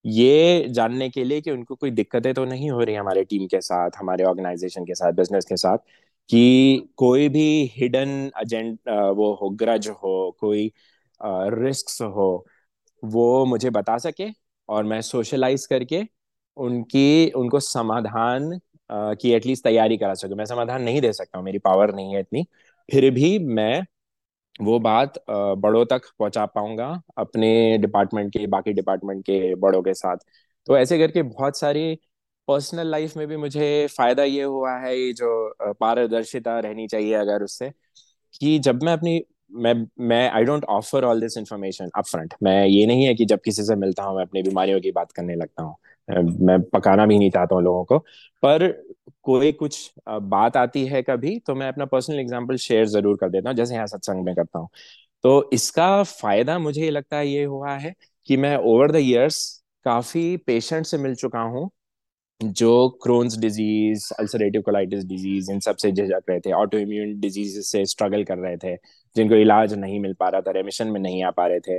[0.06, 3.60] ये जानने के लिए कि उनको कोई दिक्कतें तो नहीं हो रही हमारे टीम के
[3.60, 5.78] साथ, हमारे ऑर्गेनाइजेशन के साथ, बिज़नेस के साथ,
[6.30, 10.70] कि कोई भी हिडन एजेंड वो हो, ग्रज हो, कोई
[11.20, 12.46] रिस्क हो,
[13.02, 14.28] वो मुझे बता सके
[14.68, 16.02] और मैं सोशलाइज करके
[16.56, 18.58] उनकी, उनको समाधान
[18.90, 22.20] की एटलीस्ट तैयारी करा सकूँ। मैं समाधान नहीं दे सकता हूँ, मेरी पावर नहीं है
[22.20, 22.44] इतनी।
[22.88, 23.82] फिर भी मैं
[24.58, 26.88] वो बात बड़ों तक पहुँचा पाऊँगा
[27.18, 30.16] अपने डिपार्टमेंट के, बाकी डिपार्टमेंट के बड़ों के साथ।
[30.68, 31.94] तो ऐसे करके बहुत सारी
[32.48, 37.42] पर्सनल लाइफ में भी मुझे फ़ायदा ये हुआ है, ये जो पारदर्शिता रहनी चाहिए अगर
[37.42, 37.70] उससे,
[38.34, 42.66] कि जब मैं अपनी, मैं मैं I don't offer all this information up front मैं
[42.66, 45.34] ये नहीं है कि जब किसी से मिलता हूँ, मैं अपनी बीमारियों की बात करने
[45.36, 45.76] लगता हूँ।
[46.40, 47.98] मैं पकाना भी नहीं चाहता हूँ लोगों को,
[48.42, 48.85] पर
[49.24, 53.48] कोई कुछ बात आती है कभी तो मैं अपना पर्सनल एग्जांपल शेयर ज़रूर कर देता
[53.48, 54.68] हूँ, जैसे यहाँ सत्संग में करता हूँ।
[55.24, 57.94] तो इसका फ़ायदा मुझे ये लगता है, ये हुआ है
[58.28, 59.38] कि मैं ओवर द इयर्स
[59.86, 61.70] काफ़ी पेशेंट से मिल चुका हूँ,
[62.40, 67.84] जो Crohn's disease ulcerative colitis disease इन सबसे झिझक रहे थे ऑटो इम्यून डिज़ीज़ से
[67.86, 68.74] स्ट्रगल कर रहे थे,
[69.16, 71.78] जिनको इलाज नहीं मिल पा रहा था रेमिशन में नहीं आ पा रहे थे।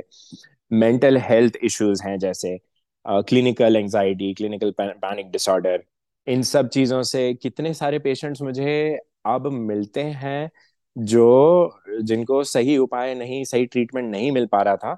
[0.70, 2.56] मेंटल हेल्थ इश्यूज़ हैं जैसे
[3.04, 5.84] clinical anxiety clinical panic disorder
[6.28, 10.50] इन सब चीज़ों से कितने सारे पेशेंट्स मुझे अब मिलते हैं
[10.96, 14.96] जो जिनको सही उपाय नहीं, सही ट्रीटमेंट नहीं मिल पा रहा था।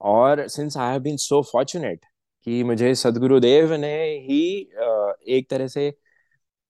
[0.00, 2.04] और since I have been so fortunate
[2.46, 4.40] कि मुझे सदगुरुदेव ने ही
[5.28, 5.92] एक तरह से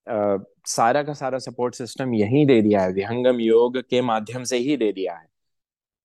[0.07, 4.77] सारा का सारा सपोर्ट सिस्टम यही दे दिया है, विहंगम योग के माध्यम से ही
[4.77, 5.27] दे दिया है।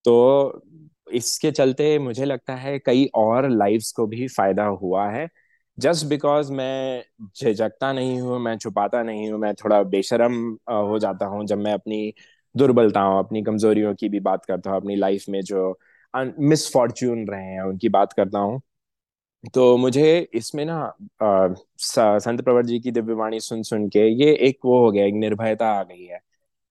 [0.05, 0.63] तो
[1.07, 5.27] इसके चलते मुझे लगता है कई और लाइफ्स को भी फ़ायदा हुआ है।
[5.77, 7.03] जस्ट बिकॉज़ मैं
[7.37, 10.33] झिझकता नहीं हूँ, मैं छुपाता नहीं हूँ, मैं थोड़ा बेशरम
[10.69, 12.13] हो जाता हूँ जब मैं अपनी
[12.55, 15.77] दुर्बलताओं अपनी कमजोरियों की भी बात करता हूँ, अपनी लाइफ में जो
[16.41, 18.61] मिसफॉर्च्यून रहे हैं, उनकी बात करता हूँ।
[19.53, 20.93] तो मुझे इसमें ना
[22.19, 25.67] संत प्रवर जी की दिव्यवाणी सुन सुन के ये एक वो हो गया, एक निर्भयता
[25.71, 26.19] आ गई है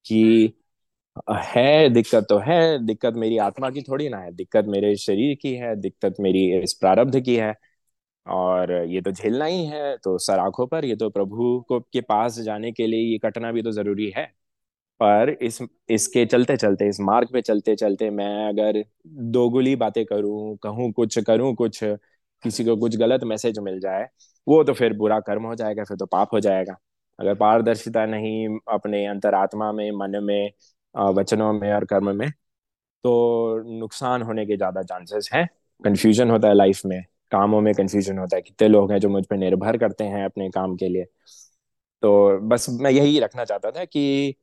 [0.07, 0.55] कि
[1.47, 5.55] है दिक्कत तो है, दिक्कत मेरी आत्मा की थोड़ी ना है, दिक्कत मेरे शरीर की
[5.57, 7.55] है, दिक्कत मेरी इस प्रारब्ध की है।
[8.27, 12.01] और ये तो झेलना ही है तो सर आँखों पर, ये तो प्रभु को, के
[12.03, 14.24] पास जाने के लिए ये कटना भी तो ज़रूरी है।
[15.01, 15.59] पर इस,
[15.91, 21.18] इसके चलते चलते, इस मार्ग पे चलते चलते मैं अगर दोगुली बातें करूँ, कहूँ कुछ,
[21.20, 24.09] करूँ कुछ, किसी को कुछ गलत मैसेज मिल जाए,
[24.47, 26.77] वो तो फिर बुरा कर्म हो जाएगा, फिर तो पाप हो जाएगा।
[27.18, 30.51] अगर पारदर्शिता नहीं अपने अंतरात्मा में, मन में
[31.14, 32.29] वचनों में और कर्म में
[33.05, 35.47] तो नुकसान होने के ज़्यादा चांसेस हैं।
[35.85, 37.03] कंफ्यूजन होता है लाइफ में।
[37.33, 40.49] कामों में कंफ्यूजन होता है, कितने लोग हैं जो मुझ पर निर्भर करते हैं अपने
[40.51, 41.05] काम के लिए।
[42.03, 44.35] तो बस मैं यही रखना चाहता था कि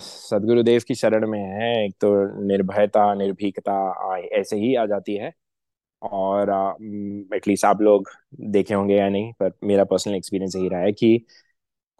[0.00, 3.74] सदगुरुदेव की शरण में है, एक तो निर्भयता, निर्भीकता
[4.38, 5.32] ऐसे ही आ जाती है।
[6.02, 6.50] और
[7.36, 8.10] एटलीस्ट आप लोग
[8.42, 11.18] देखे होंगे या नहीं, पर मेरा पर्सनल एक्सपीरियंस यही रहा है कि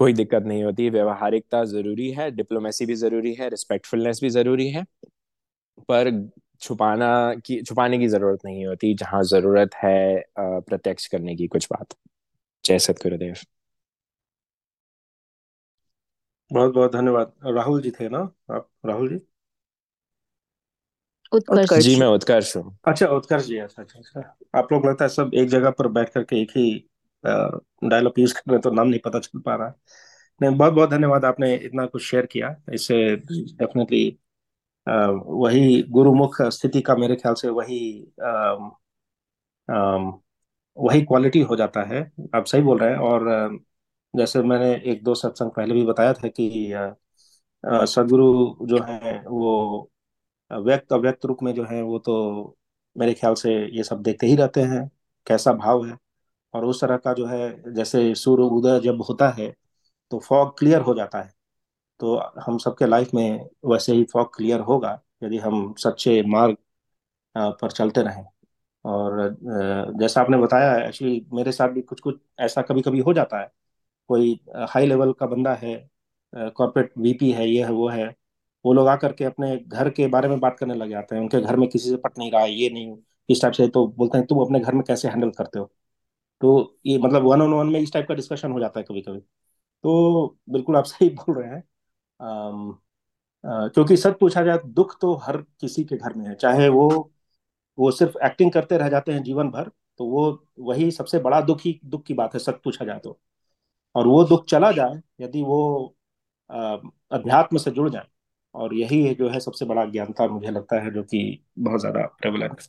[0.01, 4.85] कोई दिक्कत नहीं होती। व्यवहारिकता ज़रूरी है डिप्लोमेसी भी ज़रूरी है रिस्पेक्टफुलनेस भी ज़रूरी है।
[5.89, 6.11] पर
[6.65, 7.09] छुपाना
[7.47, 9.97] की छुपाने की ज़रूरत नहीं होती जहाँ ज़रूरत है
[10.39, 11.95] प्रत्यक्ष करने की कुछ बात।
[12.65, 13.35] जय सतगुरुदेव।
[16.51, 18.19] बहुत बहुत धन्यवाद। राहुल जी थे ना
[18.51, 18.69] आप?
[18.87, 19.21] राहुल जी?
[21.33, 25.09] उत्कर्ष। जी मैं उत्कर्ष हूँ। अच्छा उत्कर्ष जी अच्छा अच्छा अच्छा। आप लोग लगता है
[25.09, 26.67] सब एक जगह पर बैठ करके एक ही
[27.85, 29.75] डायलॉग यूज़ कर रहे तो नाम नहीं पता चल पा रहा है।
[30.41, 34.05] नहीं बहुत बहुत धन्यवाद आपने इतना कुछ शेयर किया। इससे डेफिनेटली
[34.87, 37.79] वही गुरुमुख स्थिति का मेरे ख्याल से वही
[39.69, 40.13] अम,
[40.77, 42.01] वही क्वालिटी हो जाता है।
[42.37, 43.29] आप सही बोल रहे हैं और
[44.15, 46.95] जैसे मैंने एक दो सत्संग पहले भी बताया था कि अ,
[48.63, 49.91] जो है वो
[50.51, 52.15] व्यक्त अव्यक्त रूप में जो है वो तो
[52.97, 54.81] मेरे ख्याल से ये सब देखते ही रहते हैं
[55.27, 55.97] कैसा भाव है।
[56.55, 59.51] और उस तरह का जो है जैसे सूर्य उदय जब होता है
[60.13, 61.34] तो फॉग क्लियर हो जाता है।
[62.05, 66.57] तो हम सबके लाइफ में वैसे ही फॉग क्लियर होगा, यदि हम सच्चे मार्ग
[67.37, 68.25] पर चलते रहें।
[68.85, 69.37] और
[70.01, 73.51] जैसा आपने बताया एक्चुअली मेरे साथ भी कुछ कुछ ऐसा कभी कभी हो जाता है।
[74.11, 74.41] कोई
[74.71, 75.75] हाई लेवल का बंदा है
[76.33, 78.07] कॉर्पोरेट वीपी है, ये है, वो है,
[78.65, 81.41] वो लोग आकर के अपने घर के बारे में बात करने लग जाते हैं। उनके
[81.41, 82.97] घर में किसी से पट नहीं रहा है ये नहीं,
[83.29, 85.71] इस टाइप से तो बोलते हैं, तुम अपने घर में कैसे हैंडल करते हो?
[86.41, 89.03] तो ये मतलब वन ऑन वन में इस टाइप का डिस्कशन हो जाता है कभी
[89.03, 89.21] कभी
[89.85, 91.63] तो बिल्कुल आप सही बोल रहे हैं।
[92.21, 96.89] क्योंकि सच पूछा जाए, दुख तो हर किसी के घर में है। चाहे वो
[97.79, 101.61] वो सिर्फ़ एक्टिंग करते रह जाते हैं जीवन भर तो वो, वही सबसे बड़ा दुख
[101.63, 103.19] ही, दुख की बात है सच पूछा जाए तो।
[103.95, 105.97] और वो दुख चला जाए, यदि वो
[106.51, 108.07] अध्यात्म से जुड़ जाए,
[108.55, 112.07] और यही है जो है सबसे बड़ा ज्ञानता मुझे लगता है, जो कि बहुत ज़्यादा
[112.21, 112.61] प्रेवलेंट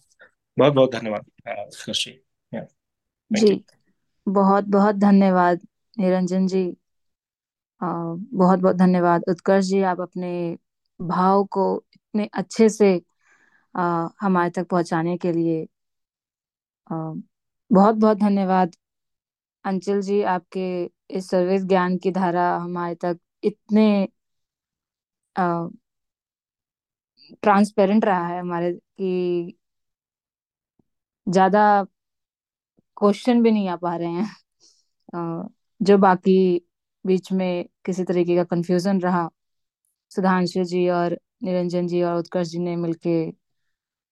[0.57, 1.25] बहुत बहुत धन्यवाद
[3.31, 3.63] जी।
[4.27, 5.61] बहुत बहुत धन्यवाद,
[5.97, 6.65] निरंजन जी।
[8.33, 10.31] बहुत बहुत धन्यवाद। उत्कर्ष जी आप अपने
[10.99, 11.65] भाव को
[11.95, 12.95] इतने अच्छे से
[13.75, 15.67] आ, हमारे तक पहुँचाने के लिए
[16.91, 16.95] आ,
[17.71, 18.75] बहुत बहुत धन्यवाद।
[19.65, 20.65] अंचल जी आपके
[21.11, 23.88] इस सर्विस ज्ञान की धारा हमारे तक इतने
[27.43, 29.55] ट्रांसपेरेंट रहा है हमारे कि
[31.27, 31.65] ज़्यादा
[32.97, 34.25] क्वेश्चन भी नहीं आ पा रहे हैं।
[35.13, 35.49] अ,
[35.81, 36.38] जो बाकी
[37.05, 39.29] बीच में किसी तरीके का कंफ्यूजन रहा।
[40.11, 43.21] सुधांशु जी और निरंजन जी और उत्कर्ष जी ने मिलके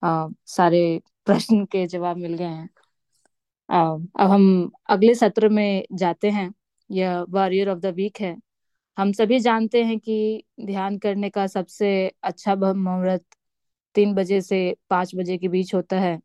[0.03, 0.81] अ, सारे
[1.27, 2.69] प्रश्न के जवाब मिल गए हैं।
[3.69, 3.75] अ,
[4.15, 6.51] अब हम अगले सत्र में जाते हैं।
[6.89, 8.35] यह वॉरियर ऑफ़ द वीक है।
[8.97, 11.91] हम सभी जानते हैं कि ध्यान करने का सबसे
[12.23, 13.25] अच्छा मुहूर्त
[13.95, 14.59] तीन बजे से
[14.89, 16.19] पाँच बजे के बीच होता है।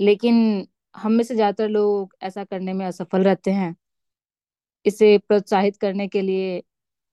[0.00, 3.74] लेकिन हम में से ज़्यादातर लोग ऐसा करने में असफल रहते हैं।
[4.86, 6.62] इसे प्रोत्साहित करने के लिए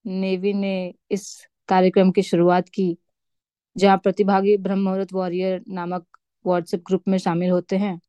[0.06, 0.74] नेवी ने
[1.12, 1.28] इस
[1.70, 2.98] कार्यक्रम की शुरुआत की,
[3.76, 6.06] जहाँ प्रतिभागी ब्रह्म मुहूर्त वॉरियर नामक
[6.46, 8.00] व्हाट्सएप ग्रुप में शामिल होते हैं।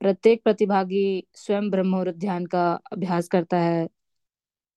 [0.00, 3.88] प्रत्येक प्रतिभागी स्वयं ब्रह्म मुहूर्त ध्यान का अभ्यास करता है।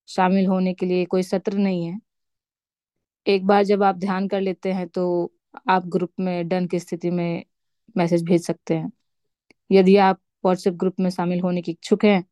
[0.09, 1.99] शामिल होने के लिए कोई सत्र नहीं है।
[3.25, 5.03] एक बार जब आप ध्यान कर लेते हैं तो
[5.69, 7.43] आप ग्रुप में डन की स्थिति में
[7.95, 8.91] मैसेज भेज सकते हैं।
[9.69, 12.23] यदि आप व्हाट्सएप ग्रुप में शामिल होने के इच्छुक हैं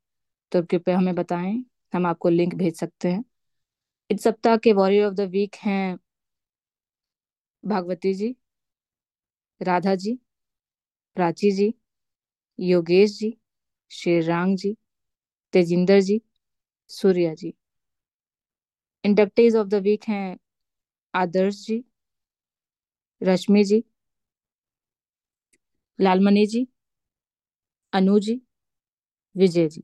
[0.51, 1.63] तो कृपया हमें बताएँ।
[1.93, 3.23] हम आपको लिंक भेज सकते हैं।
[4.09, 5.97] इस सप्ताह के वॉरियर ऑफ़ द वीक हैं
[7.63, 8.35] Bhagwati ji,
[9.61, 10.13] Radha ji,
[11.15, 11.73] Prachi ji,
[12.59, 13.37] Yogesh ji
[13.91, 14.75] Sherang ji,
[15.53, 16.21] Tejinder ji,
[16.89, 17.53] Surya ji.
[19.03, 20.37] Inductees of the week हैं
[21.13, 21.83] आदर्श जी,
[23.21, 23.83] रश्मि जी,
[25.99, 26.65] लालमणि जी,
[27.93, 28.35] अनु जी,
[29.35, 29.83] विजय जी।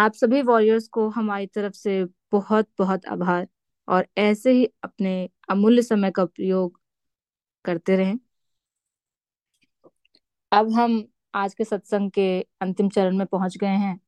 [0.00, 3.48] आप सभी वॉरियर्स को हमारी तरफ़ से बहुत बहुत आभार।
[3.88, 6.80] और ऐसे ही अपने अमूल्य समय का उपयोग
[7.64, 8.18] करते रहें।
[10.52, 14.00] अब हम आज के सत्संग के अंतिम चरण में पहुँच गए हैं।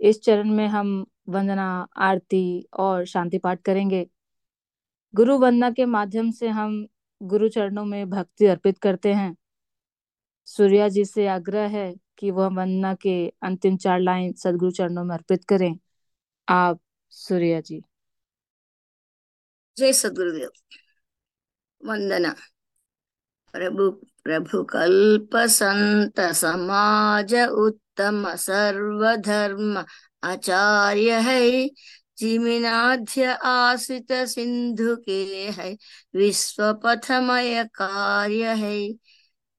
[0.00, 4.10] इस चरण में हम वंदना, आरती और शांति पाठ करेंगे।
[5.14, 6.86] गुरु वंदना के माध्यम से हम
[7.22, 9.36] गुरु चरणों में भक्ति अर्पित करते हैं।
[10.44, 15.14] सूर्या जी से आग्रह है कि वह वंदना के अंतिम चार लाइन सदगुरु चरणों में
[15.14, 15.76] अर्पित करें।
[16.48, 17.82] आप, सूर्या जी।
[19.76, 20.50] जय सदगुरुदेव।
[21.86, 22.34] वंदना।
[23.52, 23.90] प्रभु
[24.24, 29.84] प्रभु कल्प संत समाज उत्तम सर्वधर्म
[30.24, 31.70] आचार्य है।
[32.18, 35.76] जिमिनाध्य आश्रित सिंधु के है।
[36.14, 38.92] विश्व पथमय कार्य है।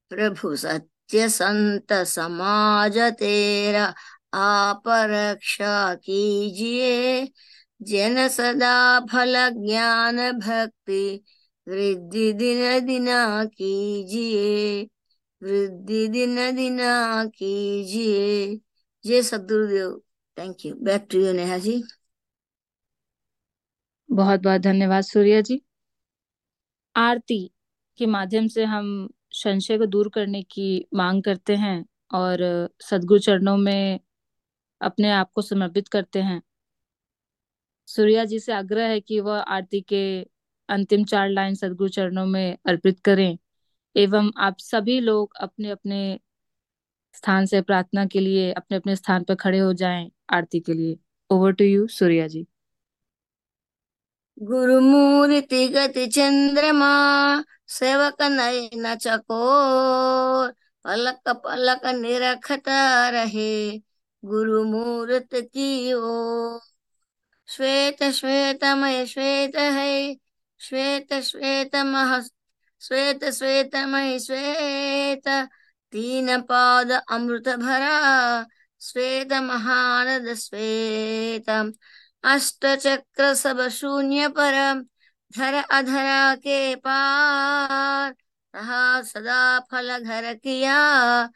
[0.08, 3.94] प्रभु सत्य संत समाज तेरा
[4.34, 7.26] आप रक्षा कीजिए।
[7.82, 11.24] जन सदा फल ज्ञान भक्ति
[11.68, 14.82] वृद्धि दिन दिना कीजिए।
[15.42, 18.56] वृद्धि दिन दिना कीजिए।
[19.04, 20.00] जय Sadgurudev.
[20.38, 21.82] Thank you back to you Neha ji
[24.08, 25.60] बहुत बहुत धन्यवाद सूर्या जी।
[26.96, 27.50] आरती
[27.98, 33.56] के माध्यम से हम संशय को दूर करने की मांग करते हैं और सदगुरु चरणों
[33.56, 34.00] में
[34.80, 36.42] अपने आप को समर्पित करते हैं।
[37.86, 40.22] सूर्या जी से आग्रह है कि वह आरती के
[40.68, 43.38] अंतिम चार लाइन सदगुरु चरणों में अर्पित करें
[43.96, 46.20] एवं आप सभी लोग अपने अपने
[47.14, 50.98] स्थान से प्रार्थना के लिए अपने अपने स्थान पर खड़े हो जाएँ आरती के लिए।
[51.30, 52.46] Over to you Surya ji.
[54.42, 60.50] Gurumurthy गति चंद्रमा सेवक नयन चकोर
[60.84, 63.78] पलक पलक निरखता रहे
[64.24, 66.60] गुरुमूर्त की ओर।
[67.48, 70.16] श्वेत श्वेतमय श्वेत है,
[70.60, 72.20] श्वेत श्वेत मह
[72.80, 75.28] श्वेत श्वेतमय श्वेत।
[75.92, 78.46] तीन पाद अमृत भरा,
[78.80, 81.50] श्वेत महानद श्वेत
[82.24, 84.84] अष्ट चक्र सब शून्य पर
[85.32, 88.14] धर अधरा के पार,
[88.54, 91.26] रहा सदा फल घर किया।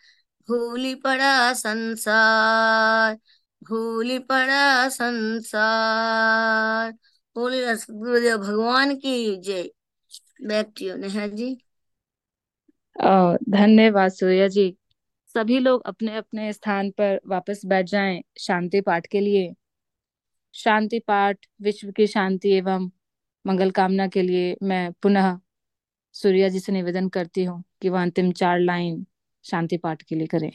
[0.48, 3.18] भूली पड़ा संसार,
[3.62, 6.92] भूली पड़ा संसार।
[7.36, 9.70] बोले भगवान की जय।
[10.46, 11.62] Back to you, Neha ji.
[13.50, 14.76] धन्यवाद सूर्या जी।
[15.34, 19.54] सभी लोग अपने अपने स्थान पर वापस बैठ जाएँ शांति पाठ के लिए।
[20.54, 22.90] शांति पाठ, विश्व की शांति एवं
[23.46, 25.38] मंगल कामना के लिए मैं पुनः
[26.12, 29.06] सूर्या जी से निवेदन करती हूँ कि वह अंतिम चार लाइन
[29.44, 30.52] शांति पाठ के लिए करें।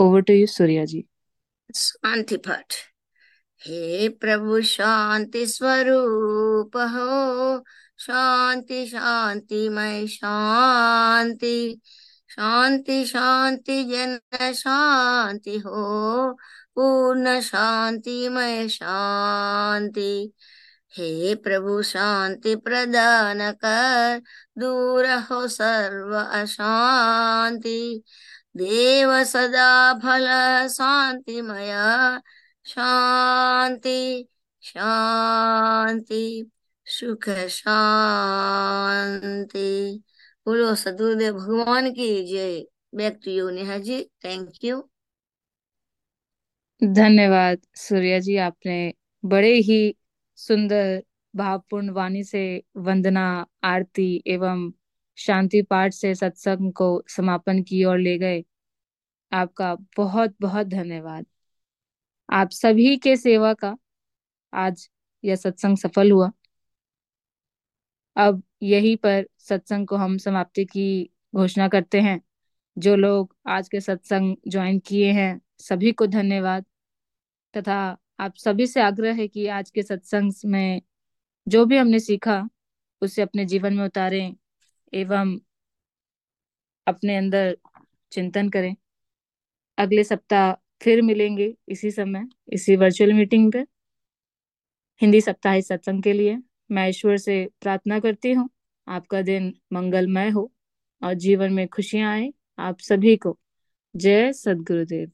[0.00, 1.04] Over to you Surya ji.
[1.74, 2.74] शांति पाठ।
[3.66, 7.64] हे प्रभु, शांति स्वरूप हो।
[7.98, 11.80] शांति शांति मय शांति।
[12.30, 14.18] शांति शांति, जन
[14.52, 16.32] शांति हो।
[16.74, 20.32] पूर्ण शांति मय शांति।
[20.98, 24.22] हे प्रभु, शांति प्रदान कर।
[24.58, 28.02] दूर हो सर्व अशांति।
[28.56, 30.28] देव सदा फल
[30.68, 32.20] शांतिमया।
[32.64, 34.28] शांति
[34.62, 36.50] शांति,
[36.86, 40.02] सुख शांति।
[40.46, 44.10] बोलो, सदगुरुदेव, भगवान की जय। Back to you Neha ji.
[44.24, 44.90] Thank you
[46.84, 48.94] धन्यवाद सूर्या जी, आपने
[49.24, 49.94] बड़े ही
[50.36, 51.04] सुंदर
[51.36, 54.72] भावपूर्ण वाणी से वंदना, आरती एवं
[55.16, 58.44] शांति पाठ से सत्संग को समापन की ओर ले गए।
[59.32, 61.26] आपका बहुत बहुत धन्यवाद।
[62.30, 63.78] आप सभी के सेवा का
[64.54, 64.90] आज
[65.24, 66.32] यह सत्संग सफल हुआ।
[68.16, 72.20] अब यही पर सत्संग को हम समाप्ति की घोषणा करते हैं।
[72.78, 76.64] जो लोग आज के सत्संग ज्वाइन किए हैं, सभी को धन्यवाद।
[77.56, 80.82] तथा आप सभी से आग्रह है कि आज के सत्संग में
[81.48, 82.48] जो भी हमने सीखा,
[83.02, 84.34] उसे अपने जीवन में उतारें
[84.92, 85.38] एवं
[86.86, 87.56] अपने अंदर
[88.12, 88.74] चिंतन करें।
[89.78, 93.64] अगले सप्ताह फिर मिलेंगे इसी समय, इसी वर्चुअल मीटिंग पे।
[95.02, 96.38] हिंदी सप्ताह सत्संग के लिए
[96.70, 98.48] मैं ईश्वर से प्रार्थना करती हूँ,
[98.86, 100.52] आपका दिन मंगलमय हो
[101.02, 103.38] और जीवन में खुशियाँ आए। आप सभी को
[103.96, 105.10] जय सदगुरुदेव।